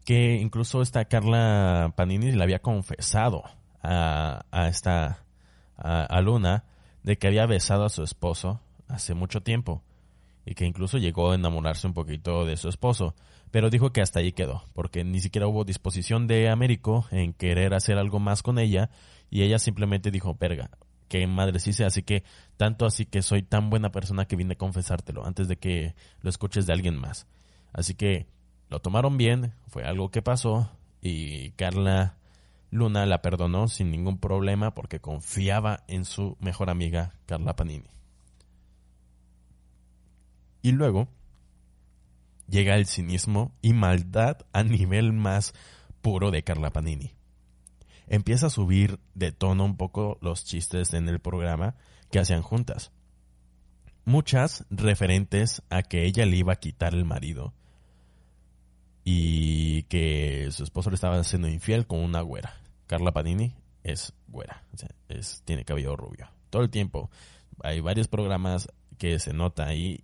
[0.04, 3.44] Que incluso esta Carla Panini le había confesado
[3.82, 5.26] a, a esta
[5.78, 6.64] a Luna
[7.04, 9.84] de que había besado a su esposo hace mucho tiempo
[10.46, 13.16] y que incluso llegó a enamorarse un poquito de su esposo
[13.56, 17.74] pero dijo que hasta ahí quedó, porque ni siquiera hubo disposición de Américo en querer
[17.74, 18.90] hacer algo más con ella,
[19.30, 20.72] y ella simplemente dijo, perga,
[21.08, 22.26] que madre sí sea, así que
[22.58, 26.30] tanto así que soy tan buena persona que vine a confesártelo antes de que lo
[26.30, 27.28] escuches de alguien más.
[27.72, 28.28] Así que
[28.68, 30.70] lo tomaron bien, fue algo que pasó,
[31.02, 32.18] y Carla
[32.72, 37.88] Luna la perdonó sin ningún problema porque confiaba en su mejor amiga, Carla Panini.
[40.62, 41.08] Y luego,
[42.48, 45.54] llega el cinismo y maldad a nivel más
[46.02, 47.14] puro de Carla Panini.
[48.08, 51.76] Empieza a subir de tono un poco los chistes en el programa
[52.12, 52.92] que hacían juntas.
[54.06, 57.54] Muchas referentes a que ella le iba a quitar el marido
[59.04, 62.54] y que su esposo le estaba haciendo infiel con una güera.
[62.86, 64.64] Carla Panini es güera,
[65.44, 66.30] tiene cabello rubio.
[66.52, 67.10] Todo el tiempo
[67.64, 70.04] hay varios programas que se nota ahí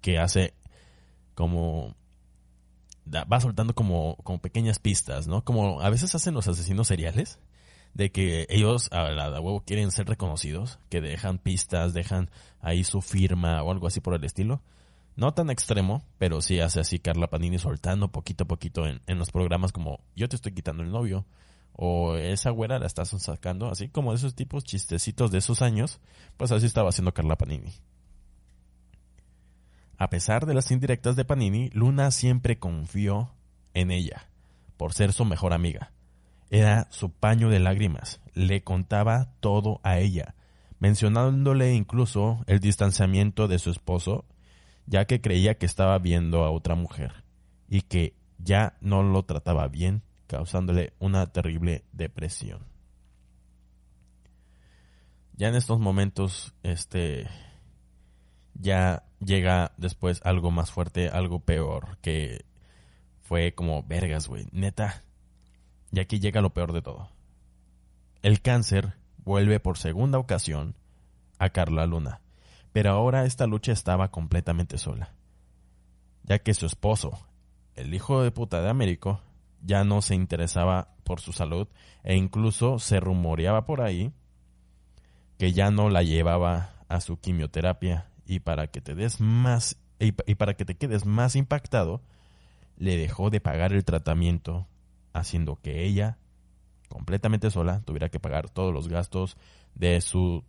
[0.00, 0.54] que hace
[1.38, 1.94] como
[3.08, 5.44] va soltando como, como pequeñas pistas, ¿no?
[5.44, 7.38] Como a veces hacen los asesinos seriales,
[7.94, 12.28] de que ellos a la huevo quieren ser reconocidos, que dejan pistas, dejan
[12.60, 14.62] ahí su firma o algo así por el estilo.
[15.14, 19.18] No tan extremo, pero sí hace así Carla Panini soltando poquito a poquito en, en
[19.20, 21.24] los programas como yo te estoy quitando el novio,
[21.72, 26.00] o esa güera la estás sacando, así como de esos tipos chistecitos de esos años,
[26.36, 27.74] pues así estaba haciendo Carla Panini.
[29.98, 33.34] A pesar de las indirectas de Panini, Luna siempre confió
[33.74, 34.30] en ella,
[34.76, 35.90] por ser su mejor amiga.
[36.50, 40.36] Era su paño de lágrimas, le contaba todo a ella,
[40.78, 44.24] mencionándole incluso el distanciamiento de su esposo,
[44.86, 47.24] ya que creía que estaba viendo a otra mujer
[47.68, 52.60] y que ya no lo trataba bien, causándole una terrible depresión.
[55.34, 57.26] Ya en estos momentos, este,
[58.58, 62.44] ya llega después algo más fuerte, algo peor, que
[63.22, 65.02] fue como vergas, güey, neta.
[65.92, 67.10] Y aquí llega lo peor de todo.
[68.22, 70.74] El cáncer vuelve por segunda ocasión
[71.38, 72.20] a Carla Luna.
[72.72, 75.14] Pero ahora esta lucha estaba completamente sola,
[76.24, 77.18] ya que su esposo,
[77.74, 79.20] el hijo de puta de Américo,
[79.62, 81.66] ya no se interesaba por su salud
[82.04, 84.12] e incluso se rumoreaba por ahí
[85.38, 90.12] que ya no la llevaba a su quimioterapia y para que te des más y,
[90.12, 92.02] para que te quedes más impactado
[92.76, 94.68] le dejó de pagar el tratamiento
[95.12, 96.18] haciendo que ella
[96.88, 99.36] completamente sola tuviera que pagar todos los gastos
[99.74, 100.44] de su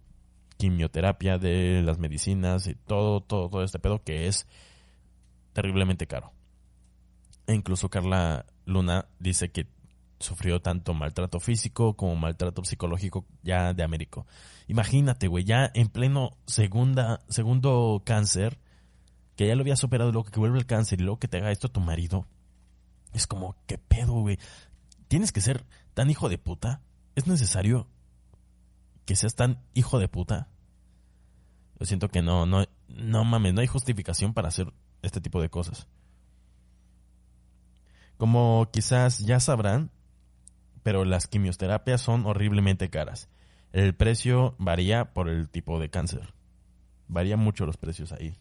[0.57, 4.45] quimioterapia, de las medicinas y todo, todo, todo este pedo que es
[5.53, 6.33] terriblemente caro.
[7.47, 9.67] E incluso Carla Luna dice que
[10.19, 14.25] sufrió tanto maltrato físico como maltrato psicológico ya de Américo.
[14.67, 18.59] Imagínate, güey, ya en pleno segunda, segundo cáncer,
[19.35, 21.51] que ya lo había superado, luego que vuelve el cáncer y luego que te haga
[21.51, 22.27] esto a tu marido.
[23.13, 24.37] Es como, ¿qué pedo, güey?
[25.07, 26.81] Tienes que ser tan hijo de puta.
[27.15, 27.87] ¿Es necesario
[29.05, 30.49] que seas tan hijo de puta?
[31.79, 35.49] Yo siento que no, no, no mames, no hay justificación para hacer este tipo de
[35.49, 35.87] cosas.
[38.17, 39.91] Como quizás ya sabrán,
[40.83, 43.29] pero las quimioterapias son horriblemente caras.
[43.71, 46.33] El precio varía por el tipo de cáncer.
[47.07, 48.35] Varía mucho los precios ahí.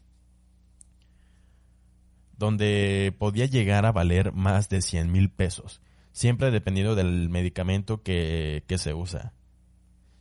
[2.37, 8.62] Donde podía llegar a valer más de 100 mil pesos, siempre dependiendo del medicamento que,
[8.77, 9.33] se usa.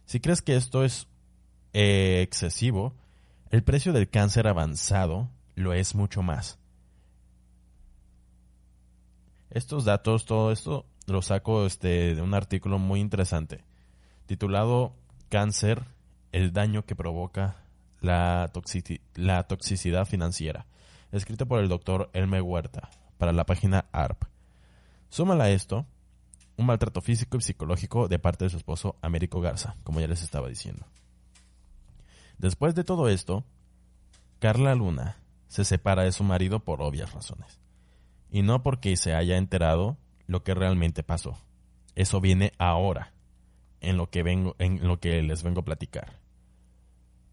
[0.06, 1.08] Si crees que esto es
[1.74, 2.96] eh, excesivo,
[3.50, 6.60] el precio del cáncer avanzado lo es mucho más.
[9.50, 13.64] Estos datos, todo esto, lo saco este, de un artículo muy interesante,
[14.26, 14.94] titulado
[15.30, 15.84] Cáncer,
[16.32, 17.64] el daño que provoca
[18.02, 20.68] la, toxicidad financiera,
[21.12, 24.26] escrito por el doctor Elme Huerta, para la página ARP.
[25.10, 25.86] Súmala a esto,
[26.58, 30.22] un maltrato físico y psicológico de parte de su esposo Américo Garza, como ya les
[30.22, 30.86] estaba diciendo.
[32.38, 33.46] Después de todo esto,
[34.40, 35.18] Carla Luna
[35.48, 37.60] se separa de su marido por obvias razones
[38.30, 41.38] y no porque se haya enterado lo que realmente pasó.
[41.96, 43.14] Eso viene ahora,
[43.82, 46.20] en lo que, vengo, en lo que les vengo a platicar.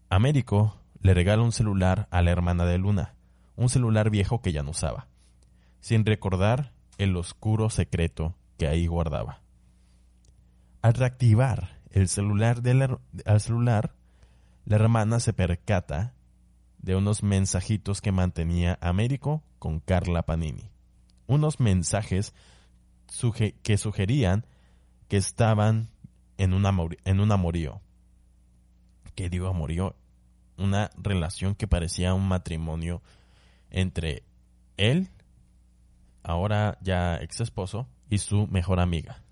[0.09, 3.13] Américo le regala un celular a la hermana de Luna,
[3.55, 5.07] un celular viejo que ya no usaba,
[5.79, 9.41] sin recordar el oscuro secreto que ahí guardaba.
[10.81, 12.61] Al reactivar el celular,
[13.25, 13.95] al celular,
[14.65, 16.15] la hermana se percata
[16.79, 20.71] de unos mensajitos que mantenía Américo con Carla Panini
[21.27, 22.33] unos mensajes
[23.63, 24.45] que sugerían
[25.07, 25.89] que estaban
[26.37, 26.73] en, una
[27.05, 27.81] en un amorío.
[29.15, 29.95] ¿Qué digo amorío?
[30.57, 33.01] Una relación que parecía un matrimonio
[33.69, 34.23] entre
[34.77, 35.09] él,
[36.23, 39.23] ahora ya ex esposo, y su mejor amiga.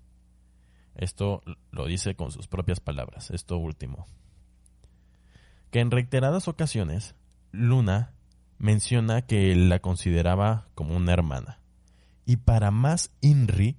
[0.94, 4.06] Esto lo dice con sus propias palabras, esto último.
[5.70, 7.14] Que en reiteradas ocasiones,
[7.50, 8.12] Luna
[8.58, 11.58] menciona que la consideraba como una hermana.
[12.26, 13.76] Y para más INRI,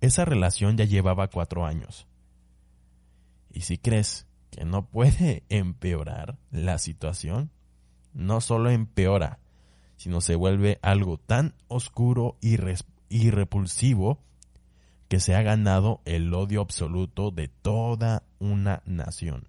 [0.00, 2.06] esa relación ya llevaba cuatro años.
[3.50, 7.50] Y si crees que no puede empeorar la situación,
[8.12, 9.40] no solo empeora,
[9.96, 12.56] sino se vuelve algo tan oscuro y,
[13.30, 14.18] repulsivo
[15.08, 19.48] que se ha ganado el odio absoluto de toda una nación.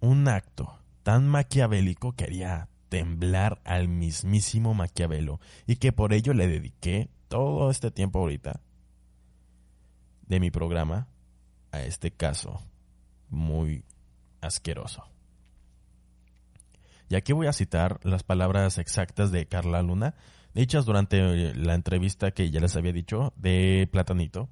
[0.00, 6.46] Un acto tan maquiavélico que haría temblar al mismísimo Maquiavelo y que por ello le
[6.46, 8.60] dediqué todo este tiempo ahorita
[10.28, 11.08] de mi programa
[11.72, 12.62] a este caso
[13.30, 13.84] muy
[14.40, 15.02] asqueroso.
[17.08, 20.14] Y aquí voy a citar las palabras exactas de Carla Luna,
[20.54, 24.48] dichas durante la entrevista que ya les había dicho de Platanito.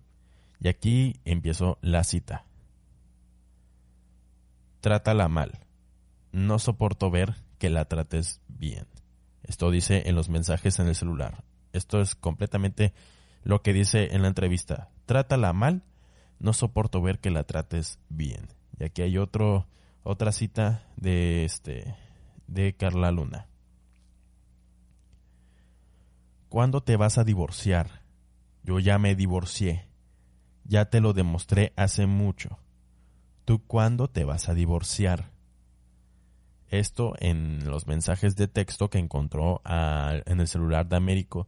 [0.59, 2.45] Y aquí empiezo la cita.
[4.81, 5.61] Trátala mal.
[6.33, 8.89] No soporto ver que la trates bien.
[9.45, 11.45] Esto dice en los mensajes en el celular.
[11.73, 12.93] Esto es completamente
[13.45, 14.91] lo que dice en la entrevista.
[15.07, 15.85] Trátala mal,
[16.41, 18.49] no soporto ver que la trates bien.
[18.81, 19.69] Y aquí hay otro,
[20.03, 21.95] otra cita de este
[22.49, 23.47] de Carla Luna.
[26.49, 28.03] ¿Cuándo te vas a divorciar?
[28.65, 29.89] Yo ya me divorcié.
[30.65, 32.59] Ya te lo demostré hace mucho.
[33.45, 35.32] ¿Tú cuándo te vas a divorciar?
[36.73, 41.47] Esto en los mensajes de texto que encontró en el celular de Américo.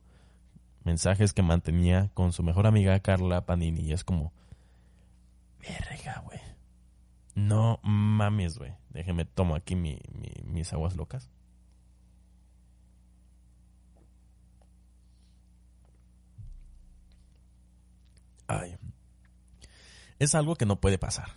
[0.85, 3.81] Mensajes que mantenía con su mejor amiga Carla Panini.
[3.81, 4.35] Y es como,
[5.62, 6.41] verga, güey.
[7.35, 8.75] No mames, güey.
[8.91, 11.31] Déjeme tomo aquí mis aguas locas.
[18.47, 18.77] Ay.
[20.18, 21.31] es algo que no puede pasar.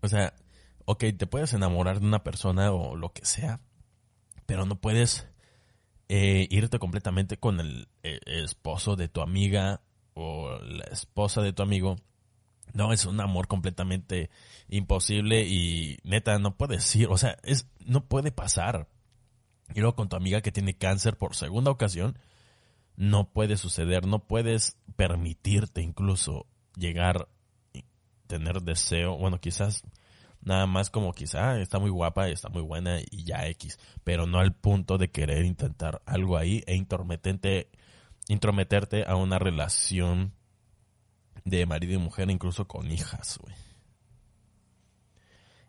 [0.00, 0.34] O sea,
[0.92, 3.60] ok, te puedes enamorar de una persona o lo que sea,
[4.46, 5.26] pero no puedes
[6.08, 9.82] eh, irte completamente con el, el esposo de tu amiga
[10.14, 11.96] o la esposa de tu amigo.
[12.74, 14.30] No, es un amor completamente
[14.68, 18.88] imposible y neta, no puedes ir, o sea, es, no puede pasar.
[19.74, 22.18] Y luego con tu amiga que tiene cáncer por segunda ocasión,
[22.96, 27.28] no puede suceder, no puedes permitirte incluso llegar
[28.26, 29.82] tener deseo, bueno, quizás
[30.42, 34.38] nada más como quizá está muy guapa, está muy buena y ya X, pero no
[34.38, 37.70] al punto de querer intentar algo ahí e intrometerte,
[38.28, 40.34] intrometerte a una relación
[41.44, 43.38] de marido y mujer, incluso con hijas,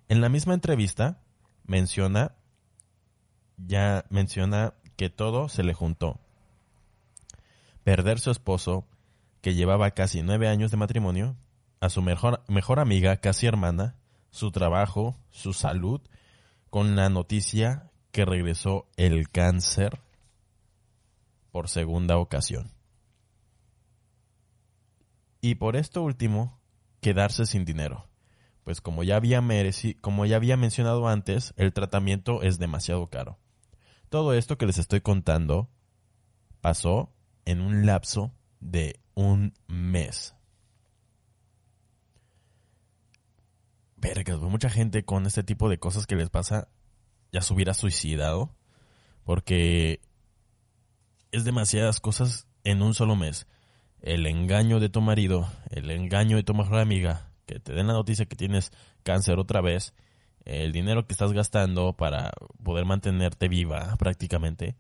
[0.08, 1.24] En la misma entrevista
[1.64, 2.36] menciona,
[3.58, 6.20] ya menciona que todo se le juntó.
[7.84, 8.88] Perder su esposo,
[9.42, 11.36] que llevaba casi nueve años de matrimonio,
[11.80, 13.98] a su mejor, mejor amiga, casi hermana,
[14.34, 16.02] su trabajo, su salud,
[16.72, 20.02] con la noticia que regresó el cáncer
[21.52, 22.72] por segunda ocasión.
[25.40, 26.60] Y por esto último,
[27.00, 28.08] quedarse sin dinero.
[28.64, 29.44] Pues como ya había
[30.02, 33.38] como ya había mencionado antes, el tratamiento es demasiado caro.
[34.10, 35.70] Todo esto que les estoy contando
[36.60, 37.14] pasó
[37.46, 40.34] en un lapso de un mes.
[44.04, 46.68] Vergas, mucha gente con este tipo de cosas que les pasa
[47.32, 48.54] ya se hubiera suicidado.
[49.24, 50.02] Porque
[51.32, 53.48] es demasiadas cosas en un solo mes
[54.04, 57.94] el engaño de tu marido, el engaño de tu mejor amiga, que te den la
[57.94, 58.74] noticia que tienes
[59.04, 59.94] cáncer otra vez,
[60.44, 62.32] el dinero que estás gastando para
[62.62, 64.76] poder mantenerte viva prácticamente,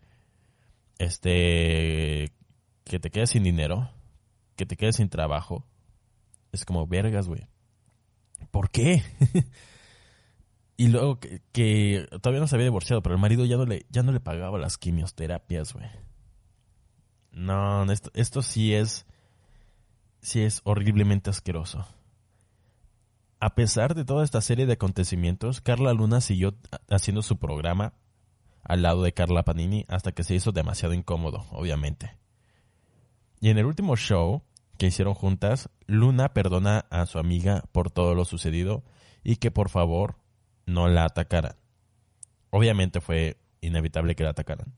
[0.98, 2.34] este,
[2.84, 3.90] que te quedes sin dinero,
[4.58, 5.66] que te quedes sin trabajo,
[6.52, 7.48] es como vergas, güey.
[8.52, 9.04] ¿Por qué?
[10.78, 14.04] y luego que, todavía no se había divorciado, pero el marido ya no le, ya
[14.04, 15.88] no le pagaba las quimioterapias, güey.
[17.32, 19.06] No, esto, esto sí es
[20.24, 21.86] sí es horriblemente asqueroso.
[23.40, 26.56] A pesar de toda esta serie de acontecimientos, Carla Luna siguió
[26.90, 27.94] haciendo su programa
[28.64, 32.18] al lado de Carla Panini hasta que se hizo demasiado incómodo, obviamente.
[33.42, 34.44] Y en el último show
[34.78, 38.84] que hicieron juntas, Luna perdona a su amiga por todo lo sucedido
[39.24, 40.18] y que por favor
[40.66, 41.56] no la atacaran.
[42.50, 44.76] Obviamente fue inevitable que la atacaran.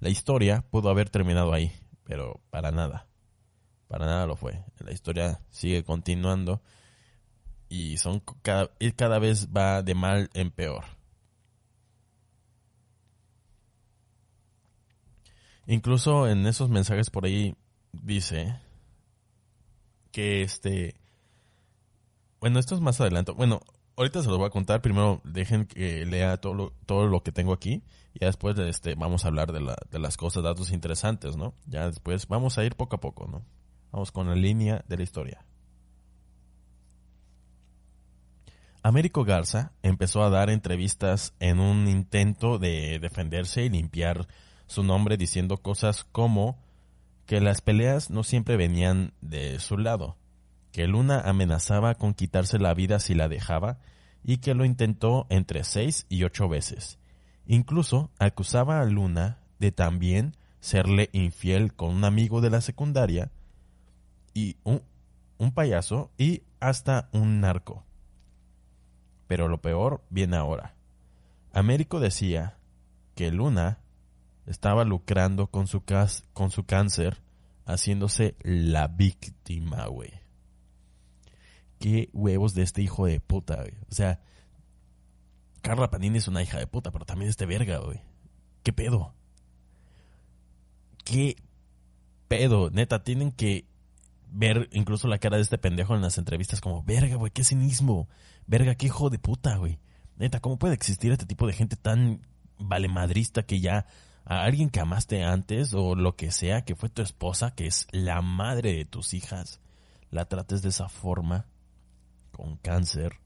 [0.00, 1.72] La historia pudo haber terminado ahí,
[2.04, 3.06] pero para nada.
[3.88, 4.64] Para nada lo fue.
[4.78, 6.62] La historia sigue continuando
[7.68, 10.84] y son cada, cada vez va de mal en peor.
[15.66, 17.56] Incluso en esos mensajes por ahí
[18.02, 18.60] dice
[20.12, 20.94] que este
[22.44, 23.32] bueno, esto es más adelante.
[23.32, 23.62] Bueno,
[23.96, 24.82] ahorita se lo voy a contar.
[24.82, 27.82] Primero dejen que lea todo lo, todo lo que tengo aquí.
[28.12, 31.54] Y después este, vamos a hablar de, la, de las cosas, datos interesantes, ¿no?
[31.64, 33.46] Ya después vamos a ir poco a poco, ¿no?
[33.92, 35.46] Vamos con la línea de la historia.
[38.82, 44.28] Américo Garza empezó a dar entrevistas en un intento de defenderse y limpiar
[44.66, 46.62] su nombre diciendo cosas como
[47.26, 50.16] que las peleas no siempre venían de su lado,
[50.72, 53.78] que Luna amenazaba con quitarse la vida si la dejaba
[54.22, 56.98] y que lo intentó entre seis y ocho veces.
[57.46, 63.30] Incluso acusaba a Luna de también serle infiel con un amigo de la secundaria
[64.32, 64.82] y un,
[65.52, 67.84] payaso y hasta un narco.
[69.26, 70.74] Pero lo peor viene ahora.
[71.52, 72.56] Américo decía
[73.14, 73.78] que Luna
[74.46, 75.82] estaba lucrando con su,
[76.32, 77.22] con su cáncer,
[77.66, 80.12] haciéndose la víctima, güey.
[81.78, 83.74] Qué huevos de este hijo de puta, güey.
[83.90, 84.20] O sea,
[85.62, 88.00] Carla Panini es una hija de puta, pero también este verga, güey.
[88.62, 89.14] ¿Qué pedo?
[91.04, 91.36] ¿Qué
[92.28, 92.70] pedo?
[92.70, 93.66] Neta, tienen que
[94.30, 98.08] ver incluso la cara de este pendejo en las entrevistas como, verga, güey, qué cinismo,
[98.46, 99.78] verga, qué hijo de puta, güey.
[100.16, 102.20] Neta, ¿cómo puede existir este tipo de gente tan
[102.58, 103.86] valemadrista que ya
[104.24, 107.86] a alguien que amaste antes o lo que sea, que fue tu esposa, que es
[107.92, 109.60] la madre de tus hijas,
[110.10, 111.46] la trates de esa forma,
[112.32, 113.20] con cáncer,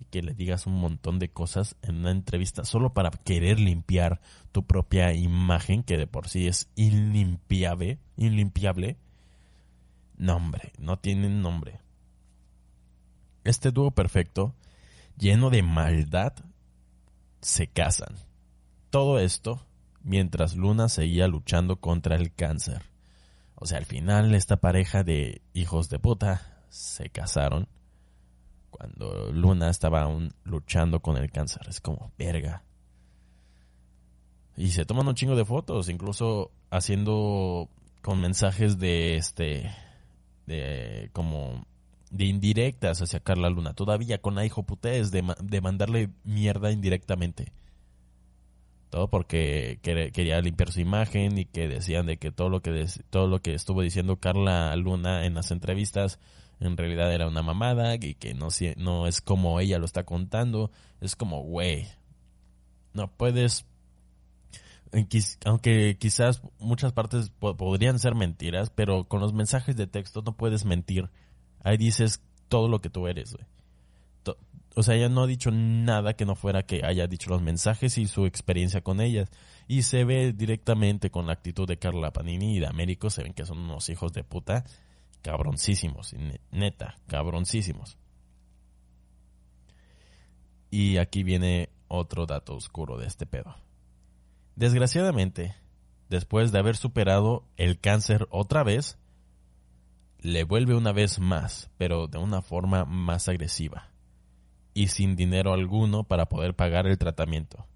[0.00, 4.20] y que le digas un montón de cosas en una entrevista solo para querer limpiar
[4.50, 8.96] tu propia imagen, que de por sí es inlimpiable, inlimpiable
[10.16, 11.80] nombre, no tienen nombre.
[13.44, 14.54] Este dúo perfecto,
[15.16, 16.32] lleno de maldad,
[17.40, 18.14] se casan.
[18.90, 19.66] Todo esto
[20.02, 22.82] mientras Luna seguía luchando contra el cáncer.
[23.54, 27.68] O sea, al final esta pareja de hijos de puta se casaron
[28.70, 31.62] cuando Luna estaba aún luchando con el cáncer.
[31.68, 32.64] Es como, verga.
[34.56, 37.68] Y se toman un chingo de fotos, incluso haciendo
[38.02, 39.70] con mensajes de este,
[40.46, 41.66] de como
[42.10, 47.52] de indirectas hacia Carla Luna, todavía con la hijo putés de, de mandarle mierda indirectamente.
[48.90, 53.28] Todo porque quería limpiar su imagen y que decían de que todo lo que todo
[53.28, 56.18] lo que estuvo diciendo Carla Luna en las entrevistas
[56.60, 60.70] en realidad era una mamada y que no, no es como ella lo está contando.
[61.00, 61.86] Es como, güey,
[62.92, 63.64] no puedes...
[65.44, 70.64] Aunque quizás muchas partes podrían ser mentiras, pero con los mensajes de texto no puedes
[70.64, 71.10] mentir.
[71.62, 73.46] Ahí dices todo lo que tú eres, güey.
[74.76, 77.98] O sea, ella no ha dicho nada que no fuera que haya dicho los mensajes
[77.98, 79.28] y su experiencia con ellas.
[79.66, 83.34] Y se ve directamente con la actitud de Carla Panini y de Américo, se ven
[83.34, 84.64] que son unos hijos de puta
[85.22, 86.14] cabroncísimos,
[86.50, 87.98] neta, cabroncísimos.
[90.70, 93.56] Y aquí viene otro dato oscuro de este pedo.
[94.54, 95.56] Desgraciadamente,
[96.08, 98.98] después de haber superado el cáncer otra vez,
[100.20, 103.89] le vuelve una vez más, pero de una forma más agresiva
[104.74, 107.66] y sin dinero alguno para poder pagar el tratamiento.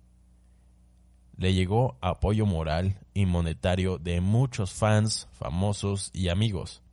[1.36, 6.84] Le llegó apoyo moral y monetario de muchos fans, famosos y amigos,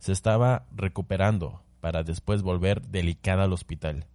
[0.00, 4.06] se estaba recuperando para después volver delicada al hospital.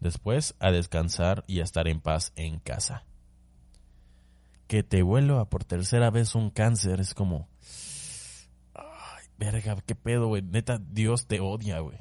[0.00, 3.04] Después a descansar y a estar en paz en casa.
[4.68, 7.48] Que te vuelva por tercera vez un cáncer es como...
[8.74, 10.42] Ay, verga, qué pedo, güey.
[10.42, 11.98] Neta, Dios te odia, güey.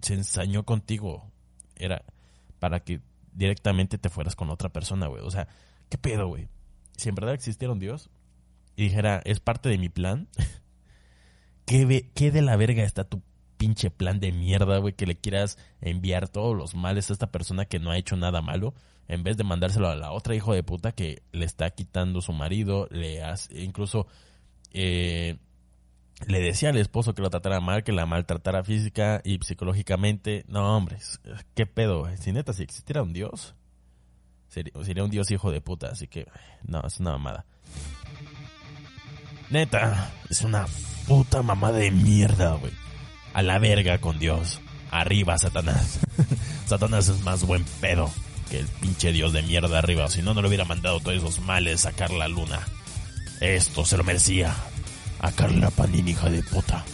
[0.00, 1.27] Se ensañó contigo.
[1.78, 2.04] Era
[2.58, 3.00] para que
[3.32, 5.22] directamente te fueras con otra persona, güey.
[5.22, 5.48] O sea,
[5.88, 6.48] qué pedo, güey.
[6.96, 8.10] Si en verdad existiera un Dios
[8.76, 10.28] y dijera, es parte de mi plan,
[11.68, 13.22] ¿Qué, de la verga está tu
[13.58, 17.66] pinche plan de mierda, güey, que le quieras enviar todos los males a esta persona
[17.66, 18.72] que no ha hecho nada malo,
[19.06, 22.32] en vez de mandárselo a la otra hijo de puta que le está quitando su
[22.32, 24.06] marido, le hace, incluso
[24.72, 25.36] eh,
[26.26, 30.44] le decía al esposo que lo tratara mal, que la maltratara física y psicológicamente.
[30.48, 30.98] No, hombre,
[31.54, 32.08] qué pedo.
[32.16, 33.54] Si neta, si existiera un dios,
[34.48, 36.26] sería, un dios hijo de puta, así que,
[36.64, 37.46] no, es una mamada.
[39.50, 40.66] Neta, es una
[41.06, 42.72] puta mamá de mierda, güey.
[43.32, 44.60] A la verga con Dios.
[44.90, 46.00] Arriba, Satanás.
[46.66, 48.10] Satanás es más buen pedo
[48.50, 50.08] que el pinche Dios de mierda arriba.
[50.08, 52.60] Si no, no le hubiera mandado todos esos males a Carla Luna.
[53.40, 54.54] Esto se lo merecía.
[55.20, 56.84] A Carla Panini, hija de puta.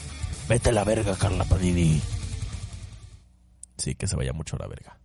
[0.48, 2.00] Vete a la verga, Carla Panini.
[3.76, 4.98] Sí, que se vaya mucho a la verga.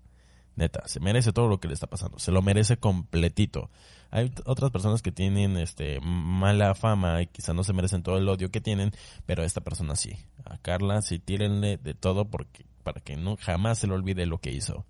[0.55, 2.20] Neta, se merece todo lo que le está pasando.
[2.20, 3.70] Se lo merece completito.
[4.11, 8.28] Hay otras personas que tienen este mala fama y quizá no se merecen todo el
[8.28, 8.91] odio que tienen,
[9.26, 10.17] pero esta persona sí.
[10.45, 14.39] A Carla sí tírenle de todo porque para que no jamás se le olvide lo
[14.39, 14.86] que hizo.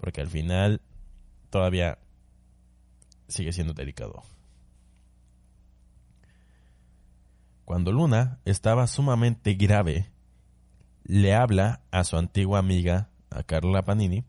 [0.00, 0.80] Porque al final
[1.50, 1.98] todavía
[3.28, 4.22] sigue siendo delicado.
[7.68, 10.10] Cuando Luna estaba sumamente grave,
[11.04, 14.24] le habla a su antigua amiga, a Carla Panini,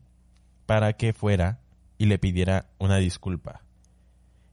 [0.66, 1.62] para que fuera
[1.96, 3.62] y le pidiera una disculpa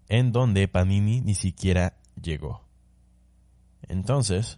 [0.08, 2.66] en donde Panini ni siquiera llegó.
[3.90, 4.58] Entonces,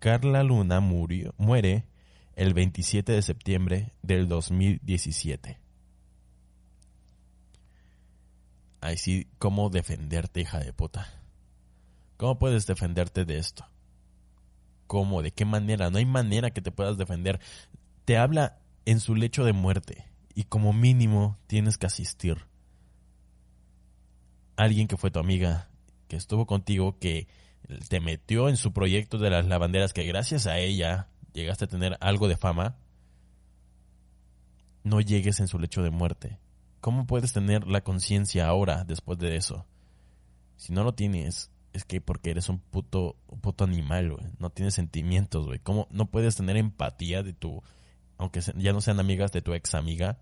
[0.00, 1.86] Carla Luna murió, muere
[2.34, 5.60] el 27 de septiembre del 2017.
[8.80, 11.17] Ahí sí, ¿cómo defenderte, hija de puta?
[12.18, 13.64] ¿Cómo puedes defenderte de esto?
[14.86, 15.22] ¿Cómo?
[15.22, 15.88] ¿De qué manera?
[15.88, 17.40] No hay manera que te puedas defender.
[18.04, 20.04] Te habla en su lecho de muerte
[20.34, 22.44] y como mínimo tienes que asistir
[24.56, 25.70] alguien que fue tu amiga,
[26.08, 27.28] que estuvo contigo, que
[27.88, 31.96] te metió en su proyecto de las lavanderas, que gracias a ella llegaste a tener
[32.00, 32.76] algo de fama,
[34.82, 36.40] no llegues en su lecho de muerte.
[36.80, 39.66] ¿Cómo puedes tener la conciencia ahora después de eso?
[40.56, 44.26] Si no lo tienes, es que porque eres un puto, puto animal, güey.
[44.38, 45.60] No tienes sentimientos, güey.
[45.60, 47.62] ¿Cómo no puedes tener empatía de tu,
[48.16, 50.18] aunque ya no sean amigas de tu ex amiga?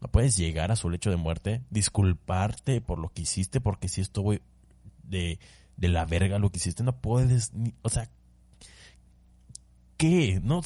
[0.00, 4.00] No puedes llegar a su lecho de muerte, disculparte por lo que hiciste, porque si
[4.00, 4.40] esto, güey,
[5.02, 5.40] de,
[5.76, 8.08] de la verga lo que hiciste, no puedes, ni, o sea,
[9.96, 10.40] ¿qué?
[10.44, 10.60] No,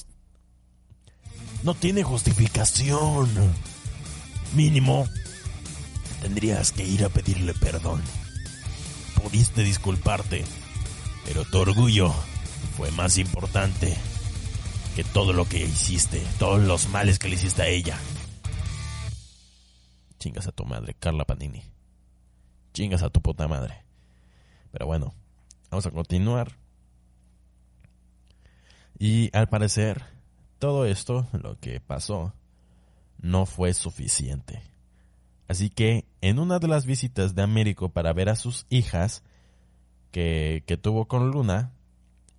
[1.62, 3.30] no tiene justificación.
[4.54, 5.06] Mínimo,
[6.20, 8.02] tendrías que ir a pedirle perdón.
[9.23, 10.45] Pudiste disculparte,
[11.25, 12.12] pero tu orgullo
[12.77, 13.97] fue más importante
[14.97, 17.99] que todo lo que hiciste, todos los males que le hiciste a ella.
[20.18, 21.62] Chingas a tu madre, Carla Panini.
[22.75, 23.85] Chingas a tu puta madre.
[24.70, 25.14] Pero bueno,
[25.70, 26.57] vamos a continuar.
[28.99, 30.05] Y al parecer,
[30.59, 32.35] todo esto, lo que pasó,
[33.18, 34.62] no fue suficiente.
[35.53, 39.22] Así que en una de las visitas de Américo para ver a sus hijas
[40.11, 41.72] que, que tuvo con Luna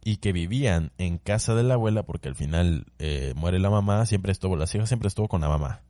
[0.03, 4.03] y que vivían en casa de la abuela porque al final eh, muere la mamá,
[4.07, 5.83] siempre estuvo, las hijas siempre estuvo con la mamá,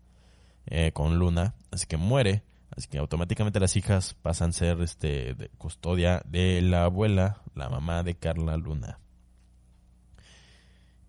[0.65, 2.43] eh, con Luna, así que muere,
[2.75, 7.69] así que automáticamente las hijas pasan a ser este, de custodia de la abuela, la
[7.69, 8.99] mamá de Carla Luna.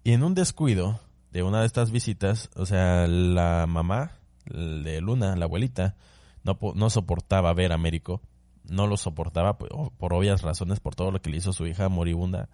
[0.05, 1.01] Y en un descuido
[1.33, 4.13] de una de estas visitas, o sea, la mamá
[4.47, 5.97] de Luna, la abuelita,
[6.43, 8.21] no, no soportaba ver a Américo,
[8.65, 11.89] no lo soportaba por, por, obvias razones, por todo lo que le hizo su hija
[11.89, 12.49] moribunda.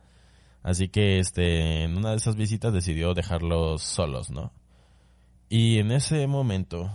[0.63, 4.53] Así que este, en una de esas visitas decidió dejarlos solos, ¿no?
[5.49, 6.91] Y en ese momento,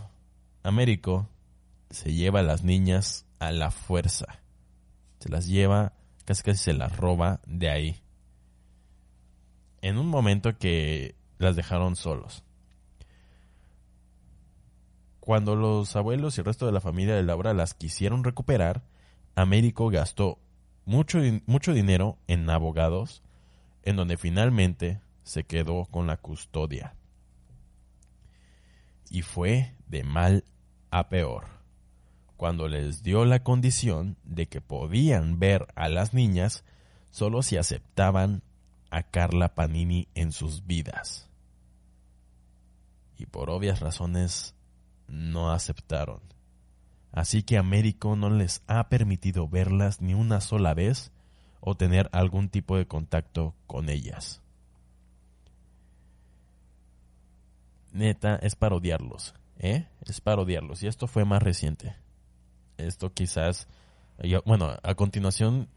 [0.63, 1.27] Américo
[1.89, 4.39] se lleva a las niñas a la fuerza.
[5.19, 5.93] Se las lleva,
[6.23, 8.01] casi casi se las roba de ahí.
[9.81, 12.44] En un momento que las dejaron solos.
[15.25, 18.83] Cuando los abuelos y el resto de la familia de Laura las quisieron recuperar,
[19.33, 20.37] Américo gastó
[20.85, 21.17] mucho,
[21.47, 23.23] mucho dinero en abogados,
[23.81, 26.93] en donde finalmente se quedó con la custodia.
[29.09, 30.43] Y fue de mal
[30.91, 31.45] a peor,
[32.37, 36.63] cuando les dio la condición de que podían ver a las niñas
[37.09, 38.43] solo si aceptaban
[38.91, 41.31] a Carla Panini en sus vidas.
[43.17, 44.54] Y por obvias razones
[45.07, 46.21] no aceptaron.
[47.11, 51.11] Así que Américo no les ha permitido verlas ni una sola vez
[51.61, 54.41] o tener algún tipo de contacto con ellas.
[57.93, 59.87] Neta, es parodiarlos, ¿eh?
[60.01, 60.83] Es parodiarlos.
[60.83, 61.95] Y esto fue más reciente.
[62.77, 63.69] Esto quizás,
[64.45, 65.69] bueno, a continuación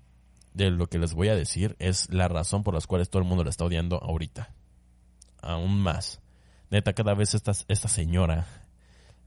[0.54, 3.28] de lo que les voy a decir es la razón por la cual todo el
[3.28, 4.52] mundo la está odiando ahorita.
[5.40, 6.20] Aún más.
[6.70, 8.46] Neta, cada vez esta, esta señora,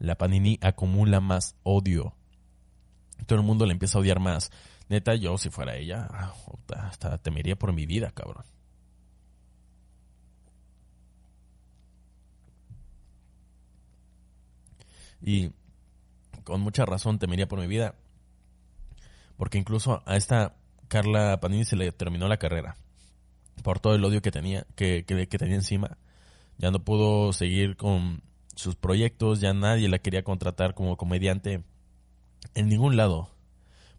[0.01, 2.15] la Panini, acumula más odio.
[3.27, 4.51] Todo el mundo le empieza a odiar más.
[4.89, 6.09] Neta, yo si fuera ella,
[6.75, 8.43] hasta temería por mi vida, cabrón.
[15.21, 15.51] Y
[16.43, 17.95] con mucha razón temería por mi vida.
[19.37, 20.55] Porque incluso a esta
[20.87, 22.75] Carla Panini se le terminó la carrera.
[23.63, 25.97] Por todo el odio que tenía, que, que, que tenía encima
[26.61, 28.21] ya no pudo seguir con
[28.61, 31.63] sus proyectos, ya nadie la quería contratar como comediante
[32.55, 33.29] en ningún lado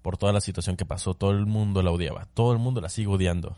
[0.02, 2.88] por toda la situación que pasó, todo el mundo la odiaba, todo el mundo la
[2.88, 3.56] sigue odiando.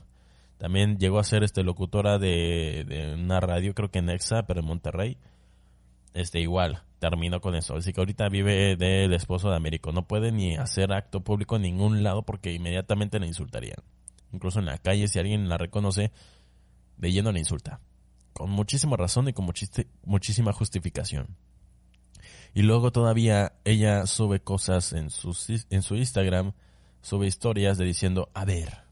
[0.58, 4.66] También llegó a ser este locutora de, una radio, creo que en Exa, pero en
[4.66, 5.18] Monterrey.
[6.14, 7.74] Este igual, terminó con eso.
[7.74, 9.90] Así que ahorita vive del esposo de Américo.
[9.90, 13.78] No puede ni hacer acto público en ningún lado porque inmediatamente la insultarían.
[14.32, 16.12] Incluso en la calle, si alguien la reconoce,
[16.96, 17.80] de lleno la insulta
[18.34, 19.48] con muchísima razón y con
[20.04, 21.36] muchísima justificación.
[22.52, 25.36] Y luego todavía ella sube cosas en su,
[25.70, 26.52] en su Instagram,
[27.00, 28.84] sube historias de diciendo, a ver,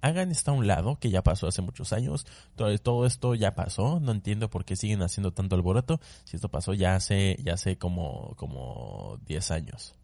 [0.00, 4.00] hagan esto a un lado, que ya pasó hace muchos años, todo, esto ya pasó,
[4.00, 7.78] no entiendo por qué siguen haciendo tanto alboroto, si esto pasó ya hace, ya hace
[7.78, 9.94] como, como 10 años.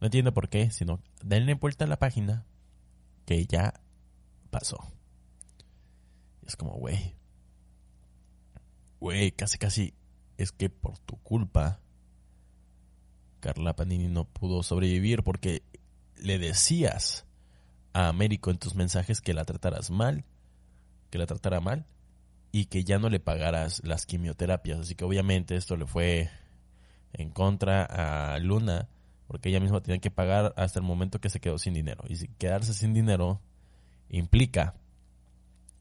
[0.00, 2.44] No entiendo por qué, sino denle vuelta a la página
[3.24, 3.74] que ya
[4.50, 4.78] pasó.
[6.44, 7.14] Es como, güey,
[9.02, 9.94] güey, casi casi
[10.36, 11.80] es que por tu culpa
[13.40, 15.64] Carla Panini no pudo sobrevivir porque
[16.14, 17.26] le decías
[17.94, 20.24] a Américo en tus mensajes que la trataras mal,
[21.10, 21.84] que la tratara mal
[22.52, 24.78] y que ya no le pagaras las quimioterapias.
[24.78, 26.30] Así que obviamente esto le fue
[27.12, 28.88] en contra a Luna
[29.26, 32.04] porque ella misma tenía que pagar hasta el momento que se quedó sin dinero.
[32.06, 33.40] Y si quedarse sin dinero
[34.10, 34.76] implica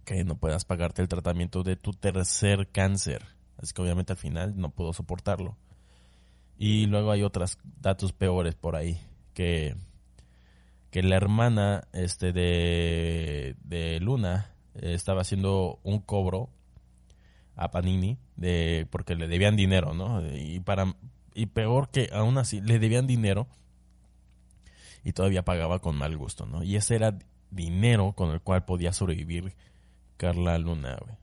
[0.06, 3.26] que no puedas pagarte el tratamiento de tu tercer cáncer.
[3.58, 5.58] Así que obviamente al final no puedo soportarlo.
[6.58, 8.99] Y luego hay otros datos peores por ahí.
[9.34, 9.76] Que,
[10.89, 16.49] que la hermana este, de, de Luna estaba haciendo un cobro
[17.56, 20.22] a Panini de, porque le debían dinero, ¿no?
[20.36, 20.95] Y, para,
[21.34, 23.47] y peor que aún así, le debían dinero
[25.04, 26.64] y todavía pagaba con mal gusto, ¿no?
[26.64, 27.18] Y ese era
[27.49, 29.56] dinero con el cual podía sobrevivir
[30.22, 31.17] Carla Luna, güey.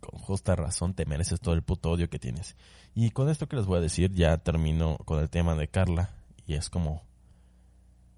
[0.00, 2.56] Con justa razón te mereces todo el puto odio que tienes.
[2.92, 6.10] Y con esto que les voy a decir, ya termino con el tema de Carla.
[6.44, 7.04] Y es como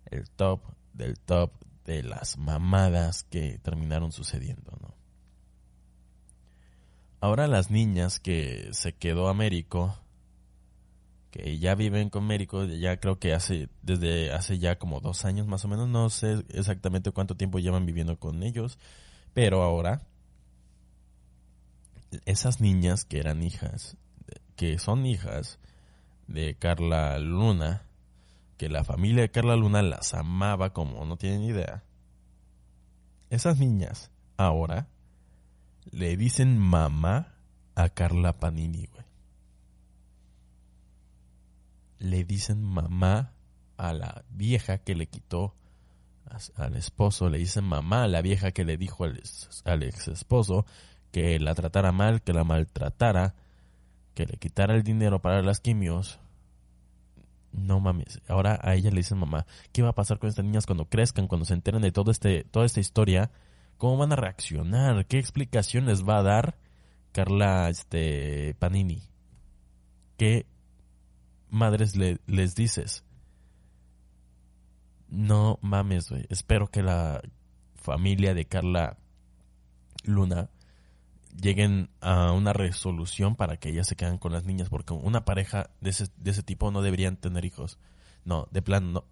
[0.07, 0.63] el top
[0.95, 1.53] del top
[1.85, 4.95] de las mamadas que terminaron sucediendo, ¿no?
[7.21, 9.95] Ahora las niñas que se quedó Américo,
[11.31, 15.47] que ya viven con Américo, ya creo que hace, desde hace ya como dos años
[15.47, 18.79] más o menos, no sé exactamente cuánto tiempo llevan viviendo con ellos,
[19.35, 20.07] Pero ahora,
[22.25, 23.97] esas niñas que eran hijas,
[24.57, 25.59] que son hijas
[26.29, 27.83] de Carla Luna,
[28.57, 31.83] que la familia de Carla Luna las amaba como no tienen idea.
[33.31, 34.89] Esas niñas ahora
[35.91, 37.35] le dicen mamá
[37.75, 39.05] a Carla Panini, güey.
[41.99, 43.33] Le dicen mamá
[43.77, 45.57] a la vieja que le quitó
[46.57, 49.21] al esposo, le dicen mamá la vieja que le dijo al,
[49.65, 50.67] al ex esposo
[51.11, 53.35] que la tratara mal, que la maltratara,
[54.15, 56.19] que le quitara el dinero para las quimios.
[57.53, 60.67] No mames, ahora a ella le dicen mamá, ¿qué va a pasar con estas niñas
[60.67, 63.31] cuando crezcan, cuando se enteren de todo este, toda esta historia?
[63.79, 65.07] ¿Cómo van a reaccionar?
[65.07, 66.59] ¿Qué explicación les va a dar
[67.13, 69.03] Carla este, Panini?
[70.17, 70.47] ¿Qué
[71.49, 73.05] madres le, les dices?
[75.15, 76.27] No mames, güey.
[76.29, 77.23] Espero que la
[77.75, 78.99] familia de Carla
[80.03, 80.51] Luna
[81.41, 85.71] lleguen a una resolución para que ellas se queden con las niñas, porque una pareja
[85.81, 87.79] de ese, de ese tipo no deberían tener hijos.
[88.25, 89.05] No, de plan, no.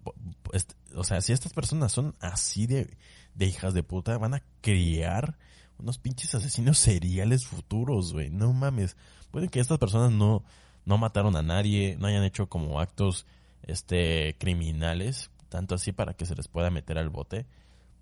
[0.95, 2.97] O sea, si estas personas son así de,
[3.35, 5.37] de hijas de puta, van a criar
[5.77, 8.29] unos pinches asesinos seriales futuros, güey.
[8.29, 8.97] No mames.
[9.31, 10.43] Pueden que estas personas no,
[10.85, 13.25] no mataron a nadie, no hayan hecho como actos
[13.63, 17.45] este criminales, tanto así para que se les pueda meter al bote,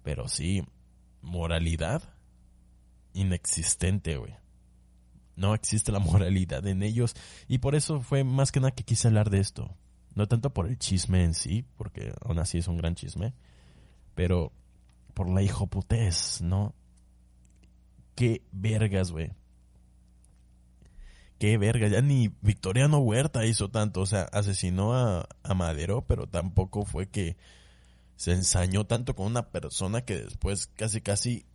[0.04, 0.64] pero sí
[1.22, 2.02] moralidad
[3.12, 4.34] inexistente, güey.
[5.36, 7.14] No existe la moralidad en ellos
[7.50, 9.76] y por eso fue más que nada que quise hablar de esto.
[10.16, 13.34] No tanto por el chisme en sí, porque aún así es un gran chisme,
[14.16, 14.54] pero
[15.14, 16.74] por la hijoputez, ¿no?
[18.16, 19.34] Qué vergas, güey.
[21.42, 21.92] Qué vergas.
[21.92, 24.02] Ya ni Victoriano Huerta hizo tanto.
[24.02, 27.36] O sea, asesinó a, a Madero, pero tampoco fue que
[28.16, 31.48] se ensañó tanto con una persona que después casi casi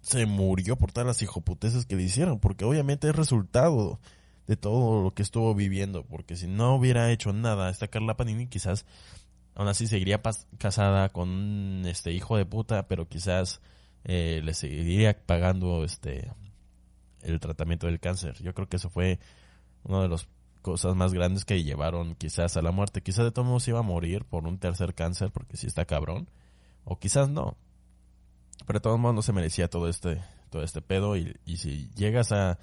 [0.00, 4.00] se murió por todas las hijoputeces que le hicieron, porque obviamente es resultado
[4.46, 8.46] de todo lo que estuvo viviendo, porque si no hubiera hecho nada esta Carla Panini
[8.46, 8.86] quizás
[9.54, 10.22] aún así seguiría
[10.56, 13.60] casada con este hijo de puta, pero quizás
[14.04, 16.30] eh, le seguiría pagando este
[17.22, 18.36] el tratamiento del cáncer.
[18.42, 19.18] Yo creo que eso fue
[19.84, 20.28] una de las
[20.62, 23.02] cosas más grandes que llevaron quizás a la muerte.
[23.02, 26.28] Quizás de todos modos iba a morir por un tercer cáncer, porque si está cabrón,
[26.84, 27.56] o quizás no.
[28.66, 31.16] Pero de todos modos no se merecía todo este, todo este pedo.
[31.16, 32.58] Y, y si llegas a,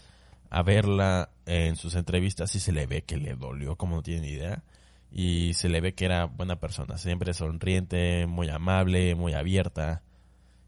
[0.49, 4.25] a verla en sus entrevistas, sí se le ve que le dolió, como no tienen
[4.25, 4.63] idea.
[5.11, 10.03] Y se le ve que era buena persona, siempre sonriente, muy amable, muy abierta.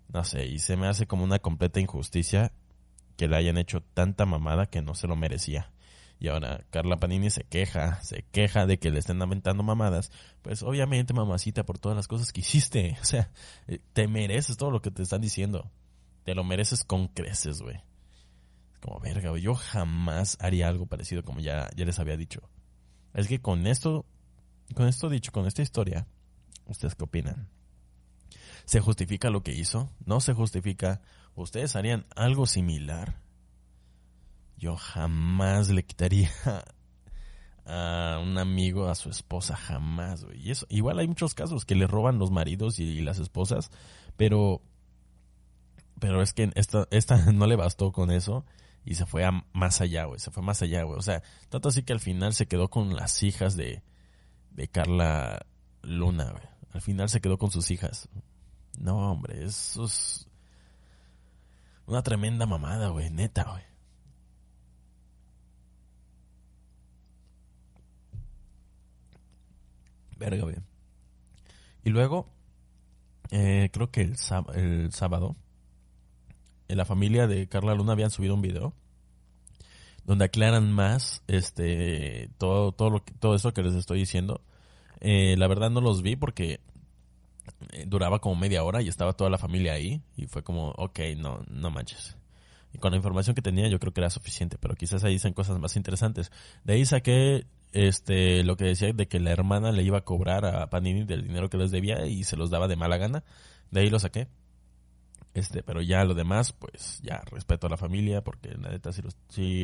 [0.09, 2.53] No sé, y se me hace como una completa injusticia
[3.17, 5.71] que le hayan hecho tanta mamada que no se lo merecía.
[6.19, 10.11] Y ahora Carla Panini se queja, se queja de que le estén lamentando mamadas.
[10.41, 12.97] Pues obviamente, mamacita, por todas las cosas que hiciste.
[13.01, 13.31] O sea,
[13.67, 15.69] eh, te mereces todo lo que te están diciendo.
[16.23, 17.77] Te lo mereces con creces, güey.
[18.81, 19.41] Como verga, güey.
[19.41, 22.49] Yo jamás haría algo parecido como ya, ya les había dicho.
[23.13, 24.05] Es que con esto,
[24.75, 26.07] con esto dicho, con esta historia,
[26.65, 27.49] ¿ustedes qué opinan?
[28.65, 29.91] ¿Se justifica lo que hizo?
[30.05, 31.01] ¿No se justifica?
[31.37, 33.21] ¿Ustedes harían algo similar?
[34.57, 36.31] Yo jamás le quitaría
[37.65, 40.47] a un amigo a su esposa, jamás, güey.
[40.47, 43.69] Y eso, igual hay muchos casos que le roban los maridos y, las esposas,
[44.17, 44.63] pero,
[45.99, 48.43] pero es que esta, esta no le bastó con eso
[48.83, 50.19] y se fue a más allá, güey.
[50.19, 50.97] Se fue más allá, güey.
[50.97, 53.83] O sea, tanto así que al final se quedó con las hijas de,
[54.49, 55.45] de Carla
[55.83, 56.43] Luna, güey.
[56.71, 58.09] Al final se quedó con sus hijas.
[58.79, 60.26] No, hombre, eso es
[61.87, 63.63] una tremenda mamada, güey, neta, güey.
[70.17, 70.65] Verga, bien.
[71.83, 72.29] Y luego,
[73.31, 74.15] eh, creo que el,
[74.55, 75.35] el sábado,
[76.67, 78.73] en la familia de Carla Luna habían subido un video
[80.07, 84.41] donde aclaran más este todo todo lo todo eso que les estoy diciendo.
[85.01, 86.61] Eh, la verdad no los vi porque
[87.87, 91.43] duraba como media hora y estaba toda la familia ahí y fue como, ok, no,
[91.49, 92.17] no manches.
[92.73, 95.33] Y con la información que tenía yo creo que era suficiente, pero quizás ahí dicen
[95.33, 96.31] cosas más interesantes.
[96.63, 100.45] De ahí saqué este lo que decía de que la hermana le iba a cobrar
[100.45, 103.23] a Panini del dinero que les debía y se los daba de mala gana.
[103.71, 104.27] De ahí lo saqué.
[105.37, 109.03] Este, pero ya lo demás, pues ya respeto a la familia porque la neta sí
[109.03, 109.11] lo,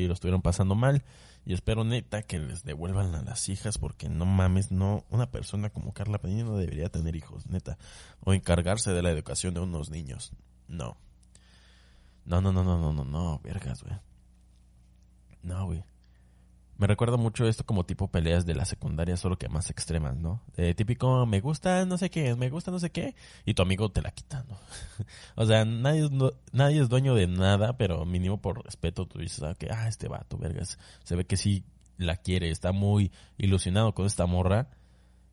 [0.08, 1.04] lo estuvieron pasando mal
[1.48, 5.72] y espero neta que les devuelvan a las hijas porque no mames, no, una persona
[5.72, 7.80] como Carla Panini no debería tener hijos, neta,
[8.20, 10.34] o encargarse de la educación de unos niños.
[10.68, 10.96] No.
[12.24, 13.96] No, no, no, no, no, no, no, vergas, güey.
[15.42, 15.84] No, güey.
[16.78, 20.42] Me recuerda mucho esto como tipo peleas de la secundaria, solo que más extremas, ¿no?
[20.76, 23.16] típico, me gusta no sé qué, me gusta no sé qué,
[23.46, 24.58] y tu amigo te la quita, ¿no?
[25.36, 26.10] O sea, nadie,
[26.52, 30.08] nadie es dueño de nada, pero mínimo por respeto tú dices, ah, que, ah, este
[30.08, 31.64] vato, vergas, se ve que sí
[31.98, 34.70] la quiere, está muy ilusionado con esta morra.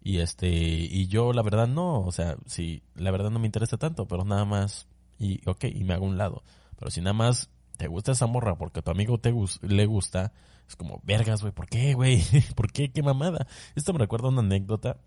[0.03, 3.77] Y este, y yo la verdad no, o sea, sí, la verdad no me interesa
[3.77, 4.89] tanto, pero nada más,
[5.19, 6.43] y ok, y me hago un lado.
[6.79, 10.33] Pero si nada más te gusta esa morra porque a tu amigo te le gusta,
[10.71, 12.23] es como, vergas, güey, ¿por qué, güey?
[12.55, 12.93] ¿Por qué?
[12.93, 13.49] ¿Qué mamada?
[13.75, 14.99] Esto me recuerda una anécdota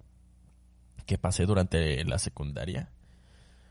[1.06, 2.92] que pasé durante la secundaria.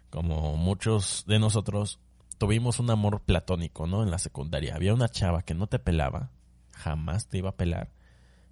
[0.08, 2.00] Como muchos de nosotros
[2.38, 4.02] tuvimos un amor platónico, ¿no?
[4.02, 4.74] En la secundaria.
[4.74, 6.30] Había una chava que no te pelaba,
[6.72, 7.92] jamás te iba a pelar,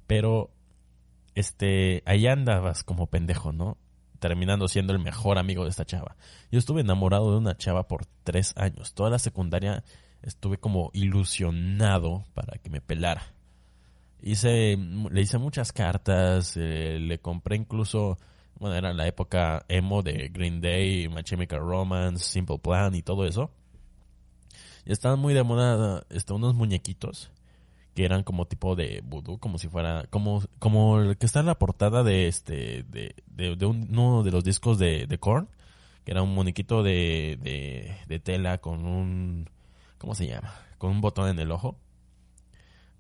[0.07, 0.51] pero
[1.35, 3.79] este, ahí andabas como pendejo, ¿no?
[4.19, 6.17] Terminando siendo el mejor amigo de esta chava.
[6.53, 8.93] Yo estuve enamorado de una chava por tres años.
[8.93, 9.83] Toda la secundaria
[10.23, 13.23] estuve como ilusionado para que me pelara.
[14.23, 18.19] Hice, le hice muchas cartas, eh, le compré incluso,
[18.59, 23.25] bueno, era la época emo de Green Day, My Chemical Romance, Simple Plan y todo
[23.25, 23.51] eso.
[24.85, 27.31] Y estaban muy de moda este, unos muñequitos
[27.95, 31.47] que eran como tipo de voodoo, como si fuera, como, como el que está en
[31.47, 35.49] la portada de este, de, de, uno de los discos de, de Korn,
[36.05, 39.49] que era un muñequito de, de, de tela con un,
[40.01, 40.53] ¿cómo se llama?
[40.79, 41.79] Con un botón en el ojo.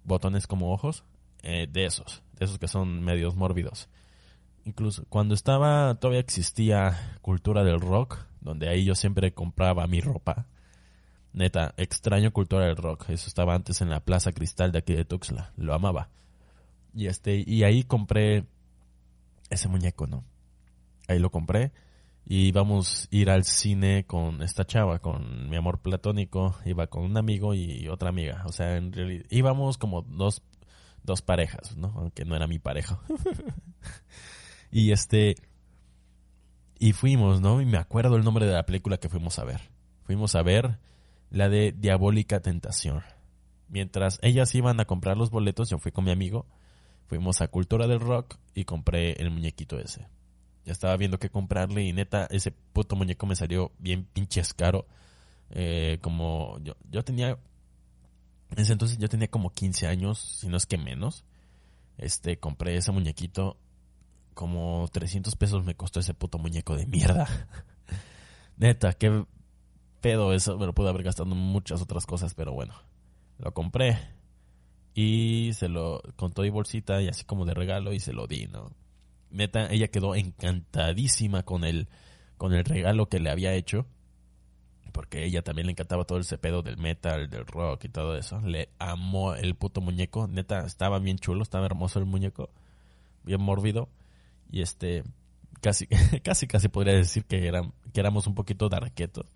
[0.04, 1.02] Botones como ojos.
[1.42, 2.22] Eh, de esos.
[2.34, 3.88] De esos que son medios mórbidos.
[4.64, 10.46] Incluso cuando estaba, todavía existía cultura del rock, donde ahí yo siempre compraba mi ropa.
[11.32, 13.08] Neta, extraño cultura del rock.
[13.08, 15.52] Eso estaba antes en la Plaza Cristal de aquí de Tuxtla.
[15.56, 16.10] Lo amaba.
[16.92, 18.44] Y este, y ahí compré
[19.48, 20.24] ese muñeco, ¿no?
[21.08, 21.72] Ahí lo compré
[22.32, 27.02] y vamos a ir al cine con esta chava, con mi amor platónico, iba con
[27.02, 30.40] un amigo y otra amiga, o sea, en realidad íbamos como dos,
[31.02, 31.92] dos parejas, ¿no?
[31.96, 33.00] Aunque no era mi pareja.
[34.70, 35.34] y este,
[36.78, 37.60] y fuimos, ¿no?
[37.60, 39.62] Y me acuerdo el nombre de la película que fuimos a ver.
[40.04, 40.78] Fuimos a ver
[41.30, 43.02] la de Diabólica Tentación.
[43.66, 46.46] Mientras ellas iban a comprar los boletos, yo fui con mi amigo,
[47.08, 50.06] fuimos a Cultura del Rock y compré el muñequito ese.
[50.64, 54.86] Ya estaba viendo qué comprarle y neta, ese puto muñeco me salió bien pinches caro.
[55.50, 57.38] Eh, como yo, yo tenía,
[58.50, 61.24] en ese entonces yo tenía como 15 años, si no es que menos.
[61.98, 63.58] Este, compré ese muñequito.
[64.34, 67.28] Como 300 pesos me costó ese puto muñeco de mierda.
[68.56, 69.24] neta, qué
[70.00, 70.58] pedo eso.
[70.58, 72.74] Me lo pude haber gastado en muchas otras cosas, pero bueno.
[73.38, 73.98] Lo compré.
[74.94, 78.46] Y se lo contó y bolsita y así como de regalo y se lo di,
[78.46, 78.70] ¿no?
[79.30, 81.88] Neta, ella quedó encantadísima con el,
[82.36, 83.86] con el regalo que le había hecho.
[84.92, 88.40] Porque ella también le encantaba todo ese pedo del metal, del rock y todo eso.
[88.40, 90.26] Le amó el puto muñeco.
[90.26, 92.50] Neta, estaba bien chulo, estaba hermoso el muñeco.
[93.22, 93.88] Bien mórbido.
[94.50, 95.04] Y este,
[95.60, 95.86] casi,
[96.24, 99.26] casi, casi podría decir que, eran, que éramos un poquito darquetos.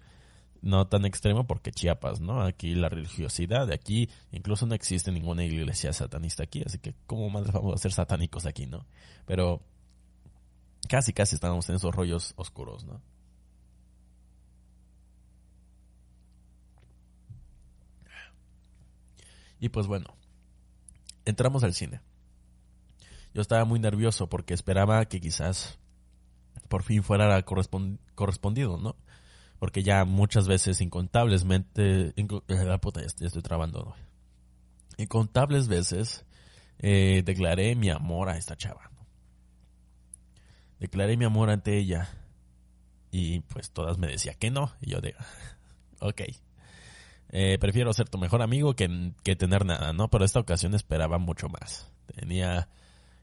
[0.61, 2.41] No tan extremo porque Chiapas, ¿no?
[2.41, 7.29] Aquí la religiosidad de aquí, incluso no existe ninguna iglesia satanista aquí, así que ¿cómo
[7.29, 8.87] más vamos a ser satánicos aquí, no?
[9.27, 9.61] Pero
[10.89, 13.01] casi, casi estábamos en esos rollos oscuros, ¿no?
[19.61, 20.15] Y pues bueno,
[21.25, 22.01] entramos al cine.
[23.33, 25.79] Yo estaba muy nervioso porque esperaba que quizás
[26.69, 28.97] por fin fuera correspondido, ¿no?
[29.59, 33.95] Porque ya muchas veces, incontablesmente, eh, la puta, ya, estoy trabando.
[34.99, 36.27] Incontables veces
[36.79, 38.94] eh, declaré mi amor a esta chava
[40.79, 42.09] declaré mi amor ante ella.
[43.11, 44.73] Y pues todas me decían que no.
[44.81, 45.15] Y yo de,
[46.01, 46.23] ok.
[47.31, 50.09] Eh, prefiero ser tu mejor amigo que, que, tener nada, ¿no?
[50.09, 51.91] Pero esta ocasión esperaba mucho más.
[52.07, 52.69] Tenía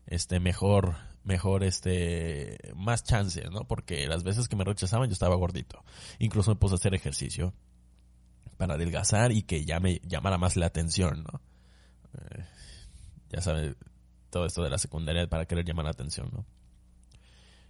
[0.08, 3.66] este mejor, mejor, este, más chance, ¿no?
[3.66, 5.84] Porque las veces que me rechazaban yo estaba gordito.
[6.20, 7.54] Incluso me puse a hacer ejercicio
[8.58, 11.42] para adelgazar y que ya me llamara más la atención, ¿no?
[12.14, 12.46] Eh,
[13.30, 13.76] ya sabes,
[14.30, 16.46] todo esto de la secundaria para querer llamar la atención, ¿no?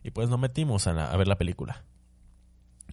[0.03, 1.83] Y pues nos metimos a, ver la película.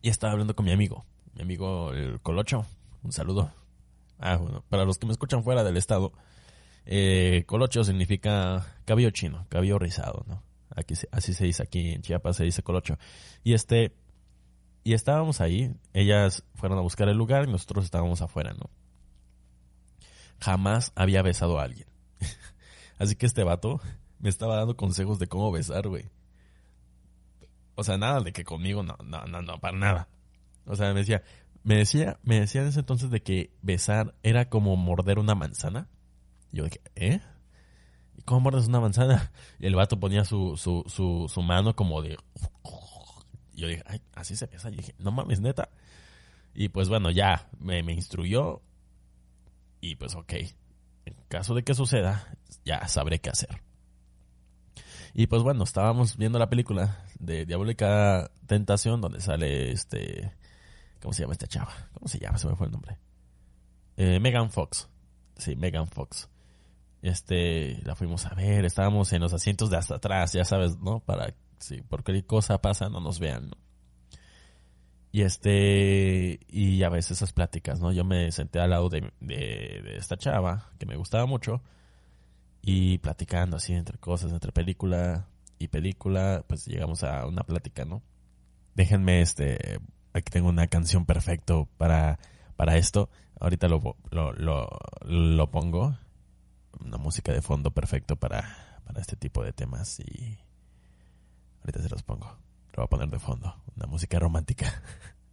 [0.02, 1.04] Y estaba hablando con mi amigo,
[1.34, 2.66] mi amigo el Colocho.
[3.02, 3.52] Un saludo.
[4.18, 6.12] Ah, bueno, para los que me escuchan fuera del estado,
[6.84, 10.42] eh, Colocho significa cabello chino, cabello rizado, ¿no?
[10.74, 12.98] Aquí así se dice aquí en Chiapas se dice Colocho.
[13.42, 13.94] Y este
[14.84, 18.70] y estábamos ahí, ellas fueron a buscar el lugar y nosotros estábamos afuera, ¿no?
[20.40, 21.88] Jamás había besado a alguien.
[22.98, 23.80] así que este vato
[24.18, 26.06] me estaba dando consejos de cómo besar, güey.
[27.78, 30.08] O sea, nada de que conmigo, no, no, no, no, para nada.
[30.64, 31.22] O sea, me decía,
[31.62, 35.88] me decía, me decía en ese entonces de que besar era como morder una manzana.
[36.50, 37.20] Y yo dije, ¿eh?
[38.16, 39.30] ¿Y cómo mordes una manzana?
[39.60, 42.16] Y el vato ponía su, su, su, su mano como de...
[43.52, 44.70] Y yo dije, ay, así se besa.
[44.70, 45.68] Y dije, no mames, neta.
[46.54, 48.60] Y pues bueno, ya me, me instruyó.
[49.80, 50.32] Y pues ok,
[51.04, 52.26] en caso de que suceda,
[52.64, 53.62] ya sabré qué hacer.
[55.14, 60.32] Y pues bueno, estábamos viendo la película de Diabólica Tentación, donde sale este.
[61.00, 61.72] ¿Cómo se llama esta chava?
[61.94, 62.38] ¿Cómo se llama?
[62.38, 62.98] Se me fue el nombre.
[63.96, 64.88] Eh, Megan Fox.
[65.36, 66.28] Sí, Megan Fox.
[67.02, 71.00] Este, la fuimos a ver, estábamos en los asientos de hasta atrás, ya sabes, ¿no?
[71.00, 73.56] Para, si por cualquier cosa pasa, no nos vean, ¿no?
[75.10, 77.92] Y este, y a veces esas pláticas, ¿no?
[77.92, 81.62] Yo me senté al lado de, de, esta chava, que me gustaba mucho,
[82.62, 88.02] y platicando así entre cosas, entre película y película, pues llegamos a una plática, ¿no?
[88.74, 89.80] Déjenme, este,
[90.12, 92.18] aquí tengo una canción perfecto para,
[92.56, 93.10] para esto.
[93.40, 94.68] Ahorita lo, lo, lo,
[95.02, 95.96] lo pongo.
[96.80, 100.38] Una música de fondo perfecto para, para este tipo de temas y
[101.60, 102.38] ahorita se los pongo
[102.78, 103.54] voy a poner de fondo.
[103.76, 104.82] Una música romántica.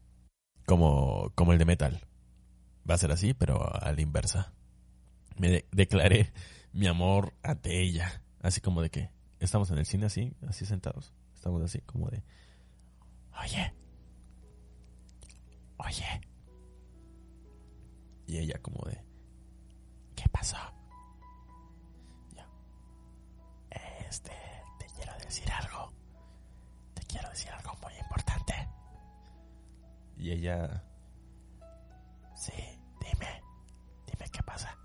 [0.66, 2.02] como, como el de metal.
[2.90, 4.54] Va a ser así, pero a la inversa.
[5.38, 6.34] Me declaré
[6.74, 8.24] mi amor ante ella.
[8.42, 9.10] Así como de que
[9.40, 11.14] estamos en el cine así, así sentados.
[11.34, 12.24] Estamos así como de...
[13.42, 13.74] Oye.
[15.78, 16.22] Oye.
[18.28, 19.04] Y ella como de...
[20.16, 20.58] ¿Qué pasó?
[22.36, 22.44] Yo.
[24.10, 24.32] Este,
[24.80, 25.96] te quiero decir algo
[27.16, 28.54] quiero decir algo muy importante.
[30.18, 30.84] Y ella...
[32.36, 32.52] Sí,
[33.00, 33.42] dime,
[34.06, 34.78] dime qué pasa.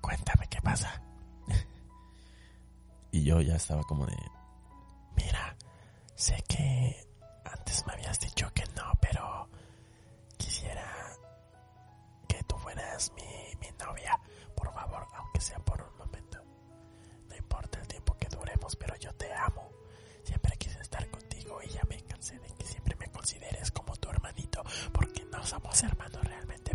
[0.00, 1.02] Cuéntame qué pasa.
[3.16, 4.16] Y yo ya estaba como de...
[5.16, 5.56] Mira,
[6.14, 6.96] sé que
[7.44, 9.48] antes me habías dicho que no, pero
[10.36, 10.86] quisiera
[12.28, 13.22] que tú fueras mi,
[13.60, 14.20] mi novia.
[14.54, 16.38] Por favor, aunque sea por un momento.
[17.28, 19.70] No importa el tiempo que duremos, pero yo te amo.
[20.22, 24.10] Siempre quise estar contigo y ya me cansé de que siempre me consideres como tu
[24.10, 24.62] hermanito,
[24.92, 26.65] porque no somos hermanos realmente,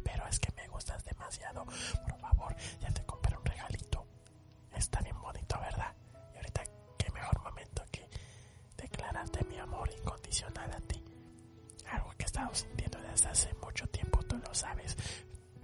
[12.51, 14.97] Estado sintiendo desde hace mucho tiempo, tú lo sabes,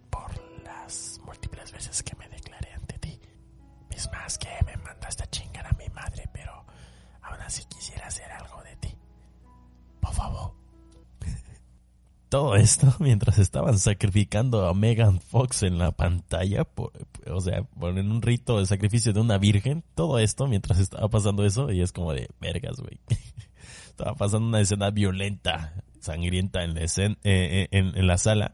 [0.09, 0.31] por
[0.63, 3.19] las múltiples veces que me declaré ante ti.
[3.89, 6.65] Mismas que me mandaste a chingar a mi madre, pero
[7.27, 8.95] Aún así quisiera hacer algo de ti.
[9.99, 10.53] Por favor.
[12.29, 16.65] Todo esto mientras estaban sacrificando a Megan Fox en la pantalla,
[17.29, 19.83] o sea, en un rito de sacrificio de una virgen.
[19.93, 22.99] Todo esto mientras estaba pasando eso y es como de vergas, güey.
[23.88, 28.54] Estaba pasando una escena violenta, sangrienta en la, escena, eh, eh, en, la sala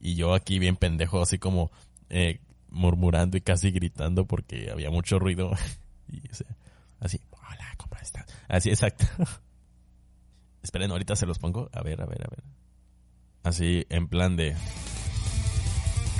[0.00, 1.70] y yo aquí bien pendejo, así como
[2.08, 5.52] eh, murmurando y casi gritando porque había mucho ruido.
[6.08, 6.56] y, o sea,
[7.00, 7.20] así,
[8.48, 9.06] Así, exacto.
[10.62, 11.68] Esperen, ahorita se los pongo.
[11.72, 12.42] A ver, a ver, a ver.
[13.44, 14.56] Así, en plan de...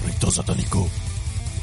[0.04, 0.88] Rito satánico.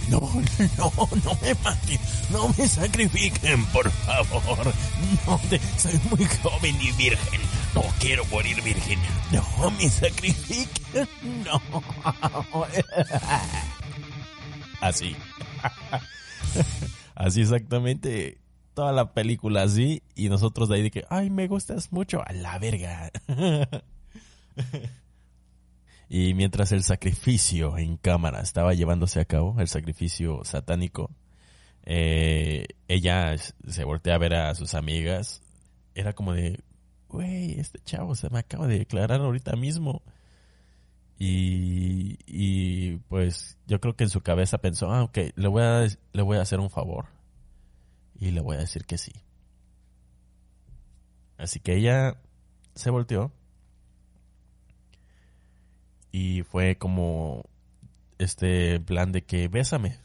[0.10, 0.20] No,
[0.78, 0.92] no,
[1.24, 4.74] no me maten, no me sacrifiquen, por favor.
[5.26, 5.40] No,
[5.78, 7.42] soy muy joven y virgen.
[7.76, 9.00] No quiero morir virgen.
[9.32, 11.08] No me sacrifiquen,
[11.44, 11.62] no.
[14.82, 15.16] Así.
[17.16, 18.40] Así exactamente
[18.76, 22.34] toda la película así y nosotros de ahí de que, ay, me gustas mucho, a
[22.34, 23.10] la verga.
[26.10, 31.10] y mientras el sacrificio en cámara estaba llevándose a cabo, el sacrificio satánico,
[31.86, 35.42] eh, ella se voltea a ver a sus amigas.
[35.96, 36.60] Era como de,
[37.16, 40.04] güey, este chavo se me acaba de declarar ahorita mismo.
[41.18, 45.88] Y, y pues yo creo que en su cabeza pensó, ah, ok, le voy a,
[46.14, 47.06] le voy a hacer un favor
[48.20, 49.14] y le voy a decir que sí.
[51.38, 52.18] Así que ella
[52.76, 53.32] se volteó
[56.12, 57.44] y fue como
[58.18, 60.00] este plan de que bésame.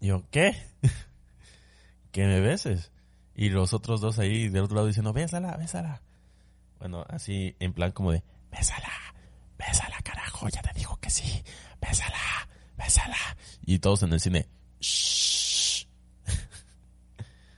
[0.00, 0.54] Y yo, ¿qué?
[2.12, 2.90] que me beses.
[3.34, 6.02] Y los otros dos ahí del otro lado diciendo, bésala, bésala.
[6.78, 8.92] Bueno, así en plan como de, bésala,
[9.58, 11.42] bésala, carajo, ya te digo que sí,
[11.80, 13.16] bésala, bésala.
[13.64, 14.46] Y todos en el cine,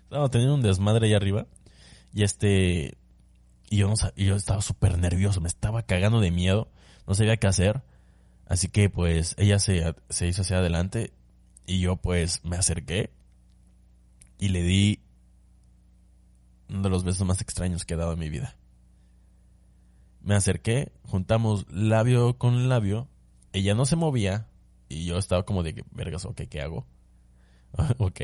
[0.04, 1.46] estaba teniendo un desmadre ahí arriba.
[2.12, 2.96] Y este.
[3.68, 6.70] Y yo, no, yo estaba súper nervioso, me estaba cagando de miedo.
[7.06, 7.82] No sabía qué hacer.
[8.46, 11.12] Así que pues ella se, se hizo hacia adelante.
[11.66, 13.10] Y yo pues me acerqué.
[14.38, 15.00] Y le di
[16.68, 18.56] uno de los besos más extraños que he dado en mi vida.
[20.20, 23.08] Me acerqué, juntamos labio con labio.
[23.52, 24.48] Ella no se movía.
[24.88, 26.86] Y yo estaba como de, vergas, ok, ¿qué hago?
[27.98, 28.20] ok.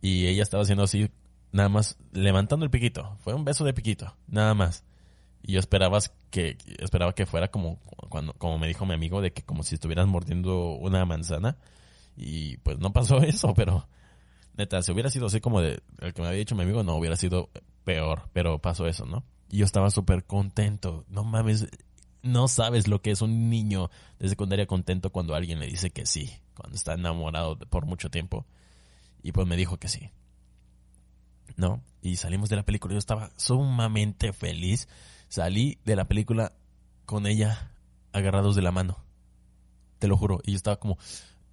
[0.00, 1.10] Y ella estaba haciendo así,
[1.52, 3.16] nada más levantando el piquito.
[3.20, 4.84] Fue un beso de piquito, nada más.
[5.42, 5.98] Y yo esperaba
[6.30, 9.74] que, esperaba que fuera como, cuando, como me dijo mi amigo, de que como si
[9.74, 11.56] estuvieras mordiendo una manzana.
[12.16, 13.88] Y pues no pasó eso, pero
[14.56, 15.80] neta, si hubiera sido así como el
[16.14, 17.50] que me había dicho mi amigo, no hubiera sido
[17.84, 19.24] peor, pero pasó eso, ¿no?
[19.48, 21.04] Y yo estaba súper contento.
[21.08, 21.68] No mames,
[22.22, 26.06] no sabes lo que es un niño de secundaria contento cuando alguien le dice que
[26.06, 28.46] sí, cuando está enamorado por mucho tiempo.
[29.22, 30.10] Y pues me dijo que sí.
[31.56, 31.82] ¿No?
[32.02, 32.92] Y salimos de la película.
[32.92, 34.88] Yo estaba sumamente feliz.
[35.28, 36.52] Salí de la película
[37.06, 37.72] con ella
[38.12, 39.04] agarrados de la mano.
[39.98, 40.40] Te lo juro.
[40.44, 40.98] Y yo estaba como,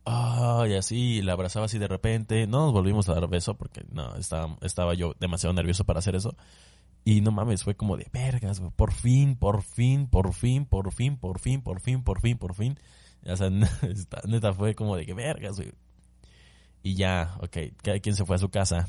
[0.06, 2.48] ah, y así, la abrazaba así de repente.
[2.48, 6.16] No nos volvimos a dar beso porque no, estaba, estaba yo demasiado nervioso para hacer
[6.16, 6.36] eso.
[7.06, 8.62] Y no mames, fue como de vergas.
[8.76, 12.56] Por fin, por fin, por fin, por fin, por fin, por fin, por fin, por
[12.56, 12.80] fin.
[13.26, 13.50] O sea,
[14.28, 15.62] neta fue como de que vergas.
[16.82, 18.88] Y ya, ok, cada quien se fue a su casa.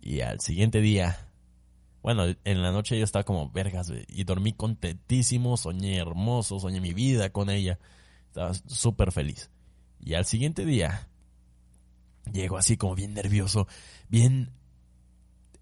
[0.00, 1.28] Y al siguiente día,
[2.02, 3.92] bueno, en la noche yo estaba como vergas.
[4.08, 7.78] Y dormí contentísimo, soñé hermoso, soñé mi vida con ella.
[8.28, 9.50] Estaba súper feliz.
[10.06, 11.08] Y al siguiente día,
[12.32, 13.66] llego así como bien nervioso,
[14.08, 14.52] bien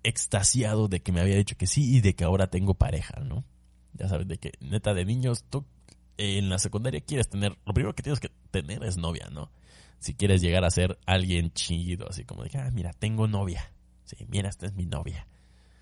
[0.03, 3.47] extasiado de que me había dicho que sí y de que ahora tengo pareja, ¿no?
[3.95, 5.65] Ya sabes, de que neta de niños, tú
[6.19, 9.51] en la secundaria quieres tener, lo primero que tienes que tener es novia, ¿no?
[9.99, 13.73] Si quieres llegar a ser alguien chido, así como de que, ah, mira, tengo novia.
[14.05, 15.27] Sí, mira, esta es mi novia.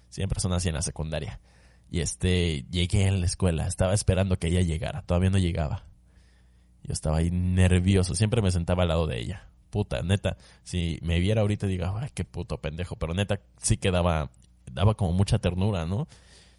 [0.09, 1.41] Siempre son así en la secundaria.
[1.91, 5.85] Y este, llegué a la escuela, estaba esperando que ella llegara, todavía no llegaba.
[6.85, 11.19] Yo estaba ahí nervioso, siempre me sentaba al lado de ella puta, neta, si me
[11.19, 14.31] viera ahorita diga, ay, qué puto pendejo, pero neta sí que daba,
[14.71, 16.07] daba como mucha ternura, ¿no?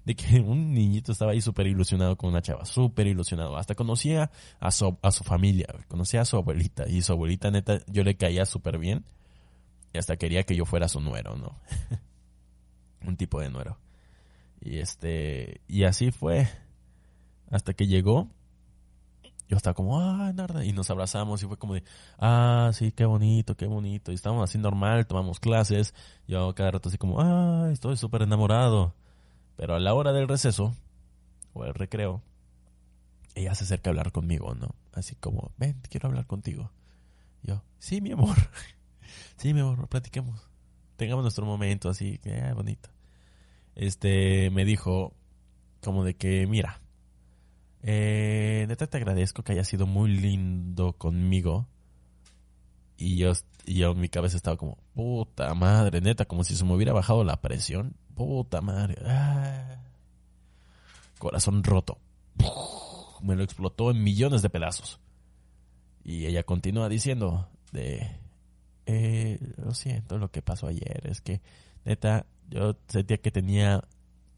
[0.03, 3.55] De que un niñito estaba ahí súper ilusionado con una chava, súper ilusionado.
[3.55, 7.81] Hasta conocía a su, a su familia, conocía a su abuelita, y su abuelita, neta,
[7.85, 9.05] yo le caía súper bien,
[9.93, 11.55] y hasta quería que yo fuera su nuero, ¿no?
[13.07, 13.77] un tipo de nuero.
[14.59, 16.49] Y este, y así fue,
[17.51, 18.27] hasta que llegó,
[19.57, 21.83] estaba como, ah, nada, y nos abrazamos y fue como de,
[22.19, 24.11] ah, sí, qué bonito, qué bonito.
[24.11, 25.93] Y estábamos así normal, tomamos clases,
[26.27, 28.95] yo cada rato así como, ah, estoy súper enamorado.
[29.55, 30.75] Pero a la hora del receso,
[31.53, 32.21] o el recreo,
[33.35, 34.75] ella se acerca a hablar conmigo, ¿no?
[34.93, 36.71] Así como, ven, quiero hablar contigo.
[37.41, 38.35] Yo, sí, mi amor,
[39.37, 40.47] sí, mi amor, platiquemos.
[40.95, 42.89] Tengamos nuestro momento así, que ah, bonito.
[43.75, 45.13] Este, me dijo,
[45.81, 46.82] como de que, mira,
[47.83, 51.67] eh, neta te agradezco que haya sido muy lindo conmigo.
[52.97, 53.33] Y yo,
[53.65, 56.93] y yo en mi cabeza estaba como, puta madre, neta, como si se me hubiera
[56.93, 57.95] bajado la presión.
[58.15, 58.95] Puta madre.
[59.05, 59.81] Ah.
[61.19, 61.99] Corazón roto.
[63.21, 64.99] Me lo explotó en millones de pedazos.
[66.03, 68.17] Y ella continúa diciendo de,
[68.85, 71.41] eh, lo siento, lo que pasó ayer es que,
[71.85, 73.83] neta, yo sentía que tenía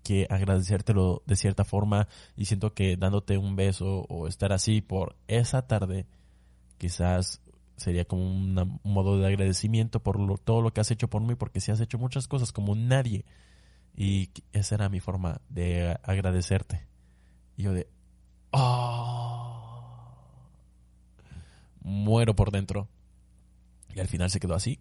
[0.06, 5.16] que agradecértelo de cierta forma y siento que dándote un beso o estar así por
[5.28, 6.06] esa tarde
[6.78, 7.42] quizás
[7.76, 11.60] sería como un modo de agradecimiento por todo lo que has hecho por mí porque
[11.60, 13.26] si has hecho muchas cosas como nadie.
[13.98, 16.86] Y esa era mi forma de agradecerte.
[17.58, 17.88] Y yo de
[18.52, 20.20] oh,
[21.80, 22.90] muero por dentro
[23.96, 24.80] y al final se quedó así.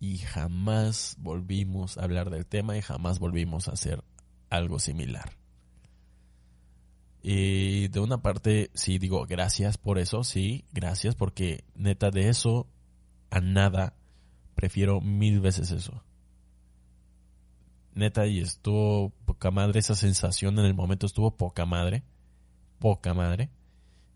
[0.00, 4.02] Y jamás volvimos a hablar del tema y jamás volvimos a hacer
[4.50, 5.30] algo similar.
[7.22, 12.68] Y de una parte, sí digo, gracias por eso, sí, gracias, porque neta de eso
[13.30, 13.96] a nada,
[14.54, 16.04] prefiero mil veces eso.
[17.94, 22.02] Neta, y estuvo poca madre, esa sensación en el momento estuvo poca madre,
[22.78, 23.50] poca madre.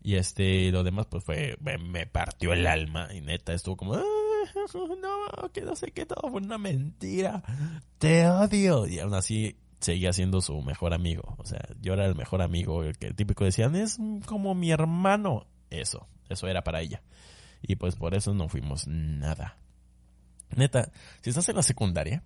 [0.03, 4.03] Y este, lo demás, pues fue, me, partió el alma, y neta, estuvo como, ah,
[5.01, 7.43] no, que no sé qué, todo fue una mentira,
[7.97, 8.85] te odio.
[8.85, 11.35] Y aún así, seguía siendo su mejor amigo.
[11.37, 15.47] O sea, yo era el mejor amigo, el que típico decían, es como mi hermano.
[15.69, 17.01] Eso, eso era para ella.
[17.61, 19.57] Y pues por eso no fuimos nada.
[20.55, 20.91] Neta,
[21.21, 22.23] si estás en la secundaria,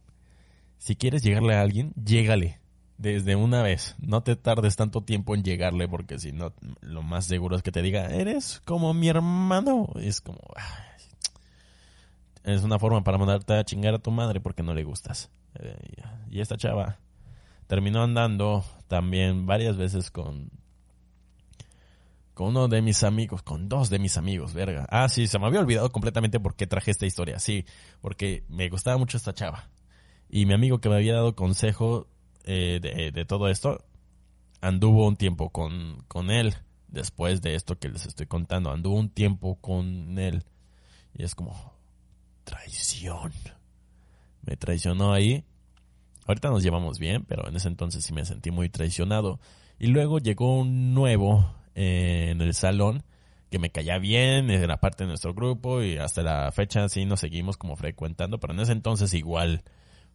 [0.78, 2.60] si quieres llegarle a alguien, llégale.
[2.98, 3.96] Desde una vez.
[4.00, 7.72] No te tardes tanto tiempo en llegarle porque si no, lo más seguro es que
[7.72, 9.90] te diga, eres como mi hermano.
[9.96, 10.40] Es como...
[12.44, 15.32] es una forma para mandarte a chingar a tu madre porque no le gustas.
[15.56, 15.76] Eh,
[16.30, 17.00] y esta chava
[17.74, 20.52] terminó andando también varias veces con
[22.36, 24.86] con uno de mis amigos, con dos de mis amigos, verga.
[24.92, 27.40] Ah, sí, se me había olvidado completamente por qué traje esta historia.
[27.40, 27.66] Sí,
[28.00, 29.72] porque me gustaba mucho esta chava.
[30.30, 32.06] Y mi amigo que me había dado consejo
[32.44, 32.80] eh,
[33.12, 33.84] de, todo esto,
[34.62, 36.54] anduvo un tiempo con, con él.
[36.90, 40.44] Después de esto que les estoy contando, anduvo un tiempo con él.
[41.16, 41.74] Y es como,
[42.44, 43.32] traición.
[44.44, 45.44] Me traicionó ahí
[46.26, 49.40] Ahorita nos llevamos bien, pero en ese entonces sí me sentí muy traicionado.
[49.80, 53.04] Y luego llegó un nuevo eh, en el salón
[53.50, 57.20] que me caía bien, era parte de nuestro grupo y hasta la fecha sí nos
[57.20, 59.62] seguimos como frecuentando, pero en ese entonces igual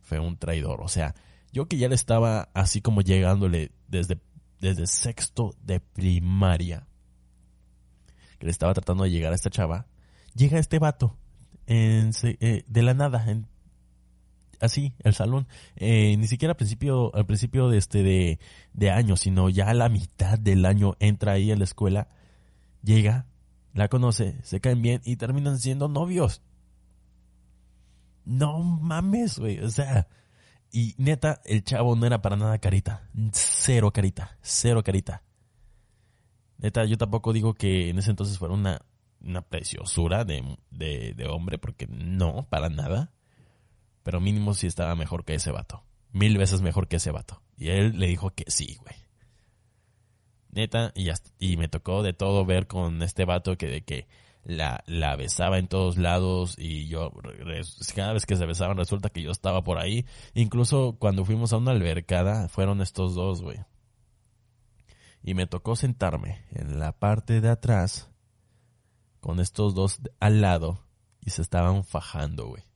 [0.01, 0.81] fue un traidor.
[0.81, 1.15] O sea,
[1.53, 4.19] yo que ya le estaba así como llegándole desde,
[4.59, 6.89] desde sexto de primaria,
[8.41, 9.87] que le estaba tratando de llegar a esta chava,
[10.35, 11.17] llega este vato
[11.67, 13.47] en, eh, de la nada, en
[14.61, 15.47] así el salón.
[15.77, 18.39] Eh, ni siquiera al principio al principio de este de,
[18.73, 22.09] de año sino ya a la mitad del año entra ahí a la escuela
[22.83, 23.27] llega
[23.75, 26.43] la conoce se caen bien y terminan siendo novios.
[28.25, 30.09] No mames güey o sea
[30.71, 35.23] y neta el chavo no era para nada carita cero carita cero carita.
[36.59, 38.83] Neta yo tampoco digo que en ese entonces fuera una
[39.21, 43.13] una preciosura de, de, de hombre porque no para nada
[44.09, 45.85] pero mínimo sí estaba mejor que ese vato.
[46.13, 47.43] Mil veces mejor que ese vato.
[47.59, 48.97] Y él le dijo que sí, güey.
[50.51, 54.09] Neta, y, y me tocó de todo ver con este vato que de que
[54.45, 57.13] la, la besaba en todos lados y yo
[57.95, 60.07] cada vez que se besaban resulta que yo estaba por ahí.
[60.33, 63.59] Incluso cuando fuimos a una albercada fueron estos dos, güey.
[65.23, 68.09] Y me tocó sentarme en la parte de atrás
[69.21, 70.83] con estos dos al lado
[71.21, 72.68] y se estaban fajando, güey.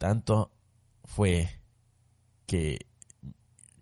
[0.00, 0.50] Tanto
[1.04, 1.50] fue
[2.46, 2.86] que,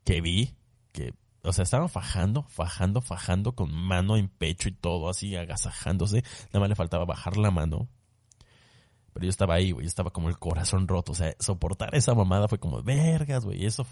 [0.03, 0.57] que vi
[0.93, 1.15] que,
[1.45, 6.25] o sea, estaban fajando, fajando, fajando con mano en pecho y todo, así agasajándose.
[6.47, 7.89] Nada más le faltaba bajar la mano.
[9.13, 11.13] Pero yo estaba ahí, güey, yo estaba como el corazón roto.
[11.13, 13.87] O sea, soportar esa mamada fue como, vergas, güey, eso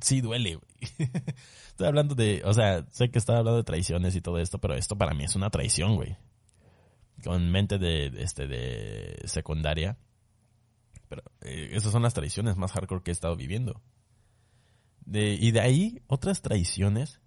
[0.00, 1.08] sí duele, güey.
[1.70, 4.76] Estoy hablando de, o sea, sé que estaba hablando de traiciones y todo esto, pero
[4.76, 6.16] esto para mí es una traición, güey.
[7.24, 9.98] Con mente de, este, de secundaria
[11.08, 13.82] pero eh, esas son las traiciones más hardcore que he estado viviendo.
[15.04, 17.20] De, y de ahí, otras traiciones.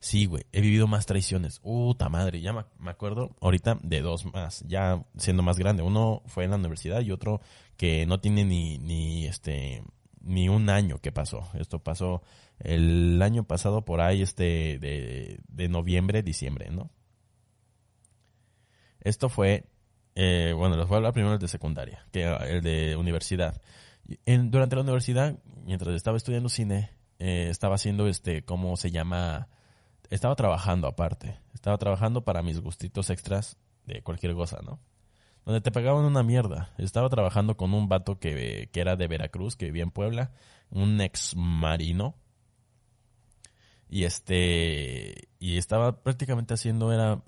[0.00, 1.60] Sí, güey, he vivido más traiciones.
[1.60, 5.82] Puta madre, ya me, acuerdo ahorita de dos más, ya siendo más grande.
[5.82, 7.40] Uno fue en la universidad y otro
[7.76, 9.84] que no tiene ni, ni este,
[10.20, 11.48] ni un año que pasó.
[11.54, 12.22] Esto pasó
[12.58, 16.90] el año pasado por ahí, este, de, de noviembre, diciembre, ¿no?
[19.00, 19.66] Esto fue
[20.14, 23.60] eh, bueno, les voy a hablar primero el de secundaria, que el de universidad.
[24.26, 29.48] Durante la universidad, mientras estaba estudiando cine, eh, estaba haciendo este, ¿cómo se llama?
[30.08, 31.38] Estaba trabajando aparte.
[31.54, 33.56] Estaba trabajando para mis gustitos extras
[33.86, 34.80] de cualquier cosa, ¿no?
[35.44, 36.72] Donde te pagaban una mierda.
[36.78, 40.32] Estaba trabajando con un vato que, que era de Veracruz, que vivía en Puebla,
[40.70, 42.16] un ex marino.
[43.88, 47.22] Y este, y estaba prácticamente haciendo, era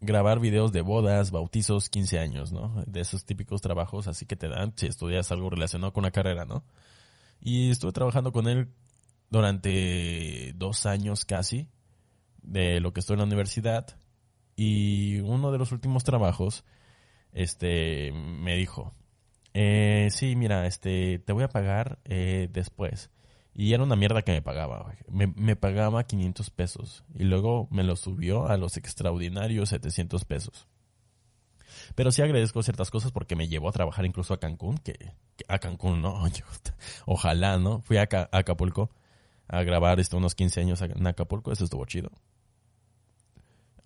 [0.00, 2.84] grabar videos de bodas, bautizos, 15 años, ¿no?
[2.86, 6.44] De esos típicos trabajos así que te dan si estudias algo relacionado con la carrera,
[6.44, 6.64] ¿no?
[7.40, 8.68] Y estuve trabajando con él
[9.30, 11.68] durante dos años casi
[12.42, 13.98] de lo que estoy en la universidad
[14.54, 16.64] y uno de los últimos trabajos
[17.32, 18.94] este me dijo
[19.52, 23.10] eh, sí mira este te voy a pagar eh, después
[23.58, 27.04] y era una mierda que me pagaba, me, me, pagaba 500 pesos.
[27.14, 30.68] Y luego me lo subió a los extraordinarios 700 pesos.
[31.94, 35.14] Pero sí agradezco ciertas cosas porque me llevó a trabajar incluso a Cancún, que,
[35.48, 36.22] a Cancún, no,
[37.06, 37.80] ojalá, ¿no?
[37.80, 38.90] Fui a, Acapulco
[39.48, 42.10] a grabar este, unos 15 años en Acapulco, eso estuvo chido.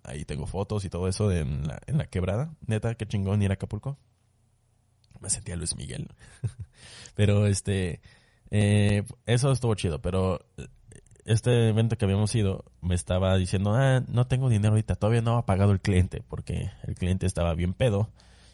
[0.03, 2.53] Ahí tengo fotos y todo eso en la, en la quebrada.
[2.67, 3.97] Neta, qué chingón ir a Acapulco.
[5.21, 6.09] Me sentía Luis Miguel.
[7.15, 8.01] Pero este,
[8.51, 10.39] eh, eso estuvo chido, pero
[11.25, 15.37] este evento que habíamos ido me estaba diciendo, ah, no tengo dinero ahorita, todavía no
[15.37, 18.11] ha pagado el cliente, porque el cliente estaba bien pedo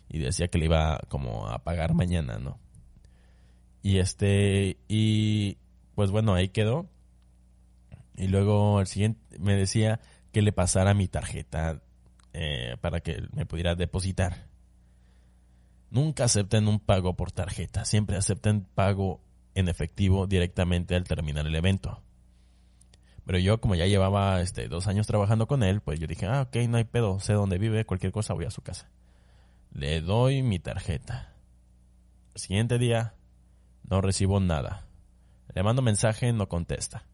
[0.10, 2.60] y decía que le iba como a pagar mañana, ¿no?
[3.82, 5.57] Y este, y
[5.95, 6.90] pues bueno, ahí quedó.
[8.15, 9.99] Y luego el siguiente me decía
[10.32, 11.82] que le pasara mi tarjeta
[12.34, 14.48] eh, para que me pudiera depositar.
[15.90, 19.22] Nunca acepten un pago por tarjeta, siempre acepten pago
[19.57, 22.03] en efectivo directamente al terminar el evento.
[23.25, 26.43] Pero yo, como ya llevaba este, dos años trabajando con él, pues yo dije, ah,
[26.43, 28.91] ok, no hay pedo, sé dónde vive, cualquier cosa voy a su casa.
[29.71, 31.34] Le doy mi tarjeta.
[32.35, 33.15] El siguiente día,
[33.84, 34.85] no recibo nada.
[35.55, 37.07] Le mando mensaje, no contesta.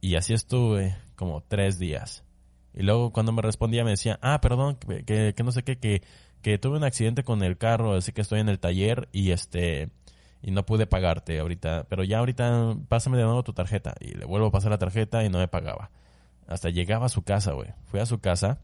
[0.00, 2.24] Y así estuve como tres días.
[2.74, 6.02] Y luego cuando me respondía me decía, ah, perdón, que, no sé qué, que,
[6.42, 9.90] que tuve un accidente con el carro, así que estoy en el taller y este
[10.42, 13.94] y no pude pagarte ahorita, pero ya ahorita pásame de nuevo tu tarjeta.
[14.00, 15.90] Y le vuelvo a pasar la tarjeta y no me pagaba.
[16.46, 17.68] Hasta llegaba a su casa, güey.
[17.86, 18.58] Fui a su casa,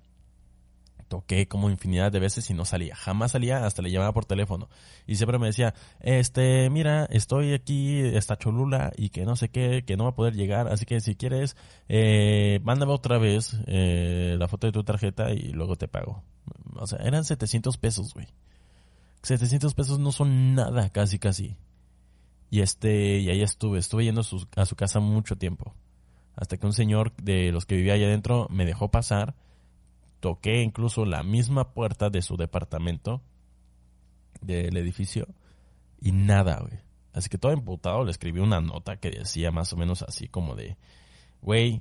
[1.09, 2.95] toqué como infinidad de veces y no salía.
[2.97, 4.69] Jamás salía, hasta le llamaba por teléfono.
[5.07, 9.85] Y siempre me decía, este, mira, estoy aquí, está Cholula y que no sé qué,
[9.87, 10.69] que no va a poder llegar.
[10.69, 11.57] Así que si quieres,
[11.89, 16.23] eh, mándame otra vez eh, la foto de tu tarjeta y luego te pago.
[16.77, 18.29] O sea, eran 700 pesos, güey.
[19.23, 21.57] 700 pesos no son nada, casi, casi.
[22.55, 25.74] Y este, y ahí estuve, estuve yendo a su, a su casa mucho tiempo.
[26.36, 29.35] Hasta que un señor de los que vivía allá adentro me dejó pasar.
[30.20, 33.22] Toqué incluso la misma puerta de su departamento,
[34.40, 35.26] del edificio,
[36.01, 36.78] y nada, güey.
[37.12, 40.55] Así que todo emputado le escribí una nota que decía más o menos así como
[40.55, 40.76] de,
[41.43, 41.81] güey,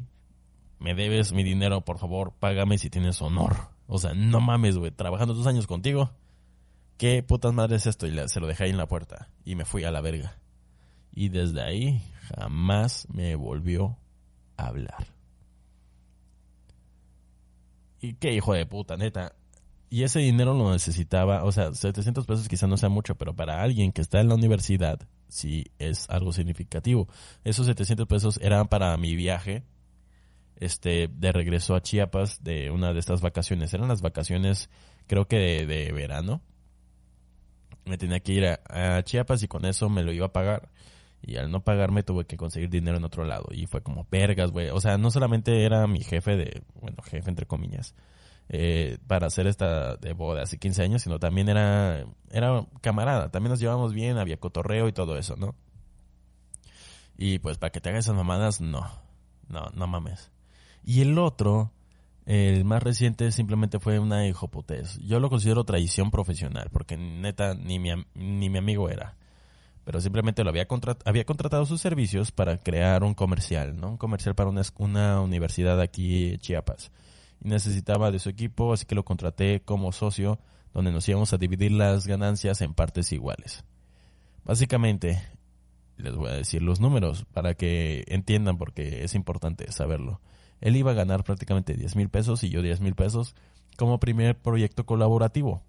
[0.79, 3.69] me debes mi dinero, por favor, págame si tienes honor.
[3.85, 6.09] O sea, no mames, güey, trabajando dos años contigo.
[6.97, 8.07] ¿Qué putas madres es esto?
[8.07, 9.29] Y se lo dejé ahí en la puerta.
[9.45, 10.39] Y me fui a la verga.
[11.13, 12.01] Y desde ahí
[12.35, 13.97] jamás me volvió
[14.57, 15.07] a hablar.
[17.99, 19.33] Y qué hijo de puta, neta.
[19.89, 23.61] Y ese dinero lo necesitaba, o sea, 700 pesos quizá no sea mucho, pero para
[23.61, 27.07] alguien que está en la universidad, sí es algo significativo.
[27.43, 29.63] Esos 700 pesos eran para mi viaje,
[30.55, 33.71] este, de regreso a Chiapas de una de estas vacaciones.
[33.73, 34.71] Eran las vacaciones,
[35.05, 36.41] creo que de, verano.
[37.85, 40.69] Me tenía que ir a Chiapas y con eso me lo iba a pagar.
[41.25, 43.45] Y al no pagarme tuve que conseguir dinero en otro lado.
[43.51, 44.69] Y fue como, vergas, güey.
[44.69, 47.95] O sea, no solamente era mi jefe de, bueno, jefe entre comillas,
[48.49, 53.31] eh, para hacer esta de boda hace 15 años, sino también era, era camarada.
[53.31, 55.55] También nos llevamos bien, había cotorreo y todo eso, ¿no?
[57.17, 58.85] Y pues para que te hagas esas mamadas, no.
[59.47, 60.29] No, no mames.
[60.83, 61.71] Y el otro,
[62.25, 64.97] el más reciente, simplemente fue una hijoputez.
[64.99, 69.15] Yo lo considero traición profesional, porque neta, ni mi, ni mi amigo era
[69.83, 70.67] pero simplemente lo había,
[71.05, 73.89] había contratado sus servicios para crear un comercial, ¿no?
[73.91, 76.91] Un comercial para una, una universidad aquí en Chiapas.
[77.41, 80.39] Y necesitaba de su equipo, así que lo contraté como socio,
[80.73, 83.63] donde nos íbamos a dividir las ganancias en partes iguales.
[84.45, 85.21] Básicamente,
[85.97, 90.21] les voy a decir los números para que entiendan porque es importante saberlo.
[90.61, 93.35] Él iba a ganar prácticamente 10 mil pesos y yo 10 mil pesos
[93.77, 95.61] como primer proyecto colaborativo.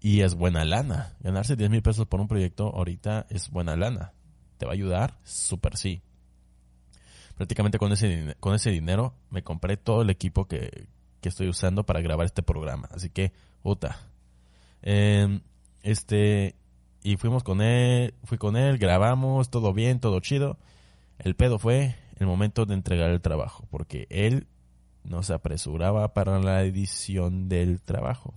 [0.00, 1.14] Y es buena lana.
[1.20, 4.12] Ganarse 10 mil pesos por un proyecto ahorita es buena lana.
[4.56, 5.18] ¿Te va a ayudar?
[5.24, 6.02] Súper sí.
[7.36, 10.88] Prácticamente con ese, con ese dinero me compré todo el equipo que,
[11.22, 12.88] estoy usando para grabar este programa.
[12.92, 13.32] Así que,
[13.62, 13.98] puta.
[14.82, 15.42] Em,
[15.82, 16.56] este,
[17.02, 20.58] y fuimos con él, fui con él, grabamos, todo bien, todo chido.
[21.18, 24.46] El pedo fue el momento de entregar el trabajo, porque él
[25.04, 28.34] nos apresuraba para la edición del trabajo.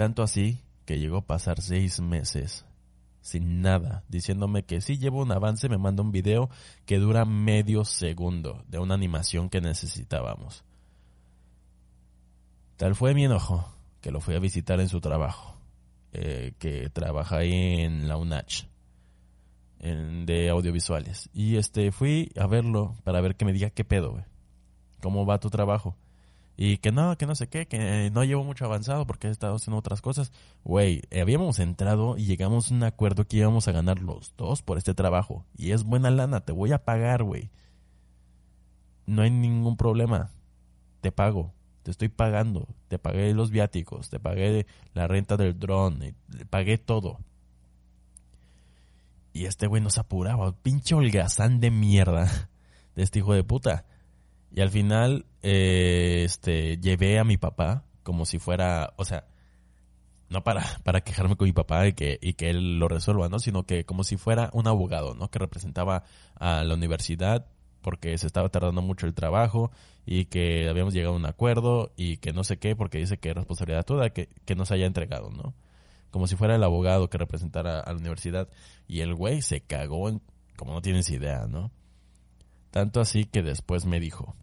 [0.00, 2.64] Tanto así que llegó a pasar seis meses
[3.20, 6.48] sin nada, diciéndome que si llevo un avance, me manda un video
[6.86, 10.64] que dura medio segundo de una animación que necesitábamos.
[12.78, 15.58] Tal fue mi enojo que lo fui a visitar en su trabajo,
[16.14, 18.68] eh, que trabaja ahí en la UNACH,
[19.80, 21.28] de audiovisuales.
[21.34, 24.24] Y este fui a verlo para ver que me diga qué pedo,
[25.02, 25.94] ¿Cómo va tu trabajo?
[26.62, 29.54] Y que no, que no sé qué, que no llevo mucho avanzado porque he estado
[29.54, 30.30] haciendo otras cosas.
[30.62, 34.76] Güey, habíamos entrado y llegamos a un acuerdo que íbamos a ganar los dos por
[34.76, 35.46] este trabajo.
[35.56, 37.50] Y es buena lana, te voy a pagar, güey.
[39.06, 40.32] No hay ningún problema.
[41.00, 41.54] Te pago.
[41.82, 42.68] Te estoy pagando.
[42.88, 44.10] Te pagué los viáticos.
[44.10, 46.00] Te pagué la renta del dron.
[46.00, 47.20] Te pagué todo.
[49.32, 50.52] Y este güey nos apuraba.
[50.52, 52.50] Pinche holgazán de mierda.
[52.94, 53.86] De este hijo de puta.
[54.52, 59.26] Y al final, eh, este, llevé a mi papá como si fuera, o sea,
[60.28, 63.38] no para, para quejarme con mi papá y que, y que él lo resuelva, ¿no?
[63.38, 65.30] Sino que como si fuera un abogado, ¿no?
[65.30, 66.04] Que representaba
[66.36, 67.46] a la universidad
[67.82, 69.70] porque se estaba tardando mucho el trabajo
[70.04, 73.30] y que habíamos llegado a un acuerdo y que no sé qué porque dice que
[73.30, 75.54] es responsabilidad toda que, que nos haya entregado, ¿no?
[76.10, 78.48] Como si fuera el abogado que representara a la universidad
[78.88, 80.20] y el güey se cagó en,
[80.56, 81.70] como no tienes idea, ¿no?
[82.70, 84.36] Tanto así que después me dijo,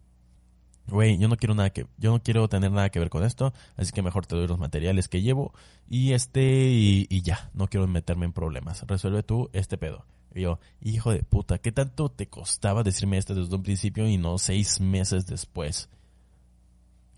[0.88, 3.52] güey, yo no quiero nada que, yo no quiero tener nada que ver con esto,
[3.76, 5.52] así que mejor te doy los materiales que llevo
[5.88, 8.84] y este, y, ya, no quiero meterme en problemas.
[8.86, 10.04] Resuelve tú este pedo.
[10.34, 14.18] Y yo, hijo de puta, ¿qué tanto te costaba decirme esto desde un principio y
[14.18, 15.88] no seis meses después?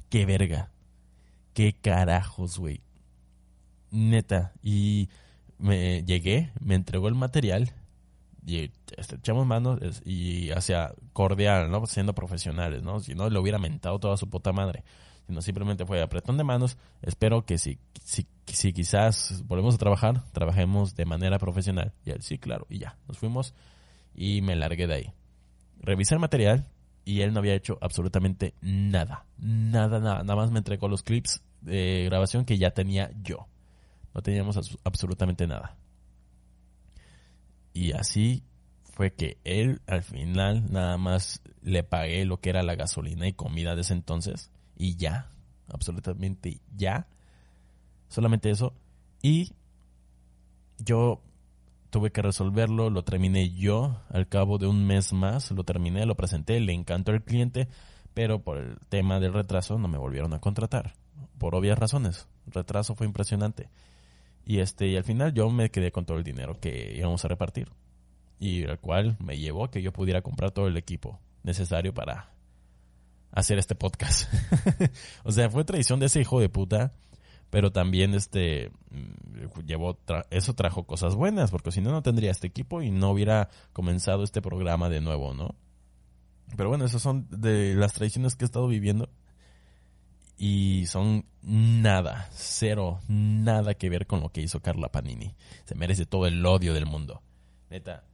[0.08, 0.70] Qué verga.
[1.54, 2.82] Qué carajos, güey.
[3.90, 4.52] Neta.
[4.62, 5.08] Y
[5.58, 7.72] me llegué, me entregó el material
[8.46, 11.86] y echamos manos y hacia cordial, ¿no?
[11.86, 13.00] Siendo profesionales, ¿no?
[13.00, 14.84] Si no, le hubiera mentado toda su puta madre.
[15.26, 16.76] Sino simplemente fue apretón de manos.
[17.02, 21.92] Espero que si, si, si quizás volvemos a trabajar, trabajemos de manera profesional.
[22.04, 22.66] Y él, sí, claro.
[22.68, 23.54] Y ya, nos fuimos
[24.14, 25.12] y me largué de ahí.
[25.78, 26.68] Revisé el material
[27.04, 29.26] y él no había hecho absolutamente nada.
[29.38, 30.22] Nada, nada.
[30.22, 33.46] Nada más me entregó los clips de grabación que ya tenía yo.
[34.14, 35.76] No teníamos absolutamente nada.
[37.72, 38.42] Y así
[38.84, 43.32] fue que él al final nada más le pagué lo que era la gasolina y
[43.32, 44.50] comida de ese entonces.
[44.76, 45.30] Y ya,
[45.68, 47.06] absolutamente ya.
[48.08, 48.74] Solamente eso.
[49.22, 49.52] Y
[50.78, 51.22] yo
[51.90, 56.14] tuve que resolverlo, lo terminé yo al cabo de un mes más, lo terminé, lo
[56.14, 57.68] presenté, le encantó al cliente,
[58.14, 60.94] pero por el tema del retraso no me volvieron a contratar,
[61.38, 62.28] por obvias razones.
[62.46, 63.68] El retraso fue impresionante.
[64.44, 67.28] Y este, y al final yo me quedé con todo el dinero que íbamos a
[67.28, 67.68] repartir.
[68.38, 72.32] Y el cual me llevó a que yo pudiera comprar todo el equipo necesario para
[73.32, 74.32] hacer este podcast.
[75.24, 76.92] o sea, fue traición de ese hijo de puta
[77.50, 79.98] pero también este mm, llevó
[80.30, 84.22] eso trajo cosas buenas porque si no no tendría este equipo y no hubiera comenzado
[84.22, 85.54] este programa de nuevo no
[86.56, 89.10] pero bueno esas son de las tradiciones que he estado viviendo
[90.42, 95.34] y son nada cero nada que ver con lo que hizo Carla Panini
[95.64, 97.22] se merece todo el odio del mundo
[97.68, 98.04] neta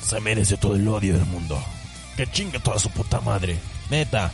[0.00, 1.60] se merece todo el odio del mundo
[2.16, 3.58] que chinga toda su puta madre
[3.90, 4.32] neta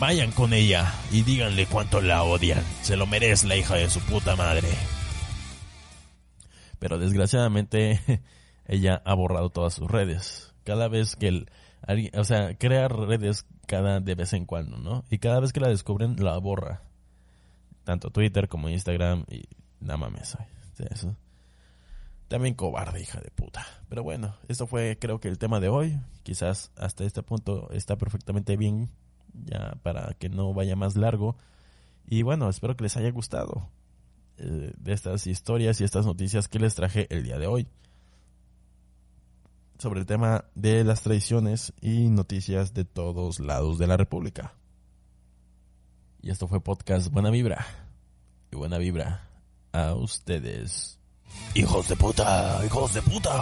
[0.00, 2.64] Vayan con ella y díganle cuánto la odian.
[2.80, 4.66] Se lo merece la hija de su puta madre.
[6.78, 8.00] Pero desgraciadamente
[8.66, 10.54] ella ha borrado todas sus redes.
[10.64, 11.50] Cada vez que el,
[12.14, 15.04] o sea, crea redes cada de vez en cuando, ¿no?
[15.10, 16.82] Y cada vez que la descubren la borra.
[17.84, 19.44] Tanto Twitter como Instagram y
[19.78, 20.36] nada mames.
[22.26, 23.64] También cobarde, hija de puta.
[23.88, 26.00] Pero bueno, esto fue creo que el tema de hoy.
[26.24, 28.90] Quizás hasta este punto está perfectamente bien
[29.32, 31.36] ya para que no vaya más largo.
[32.08, 33.70] Y bueno, espero que les haya gustado
[34.38, 37.68] eh, de estas historias y estas noticias que les traje el día de hoy
[39.80, 44.54] sobre el tema de las tradiciones y noticias de todos lados de la República.
[46.20, 47.66] Y esto fue podcast Buena Vibra.
[48.52, 49.26] Y buena vibra
[49.72, 50.98] a ustedes.
[51.54, 53.32] Hijos de puta, hijos de puta.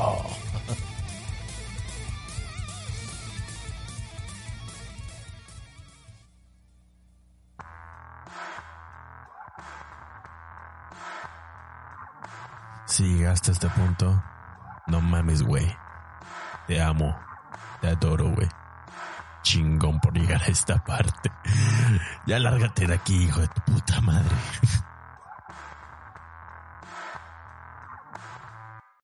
[12.87, 14.23] Si llegaste a este punto,
[14.87, 15.67] no mames, güey.
[16.69, 17.19] Te amo.
[17.81, 18.47] Te adoro, güey.
[19.43, 21.33] Chingón por llegar a esta parte.
[22.27, 24.37] Ya lárgate de aquí, hijo de tu puta madre.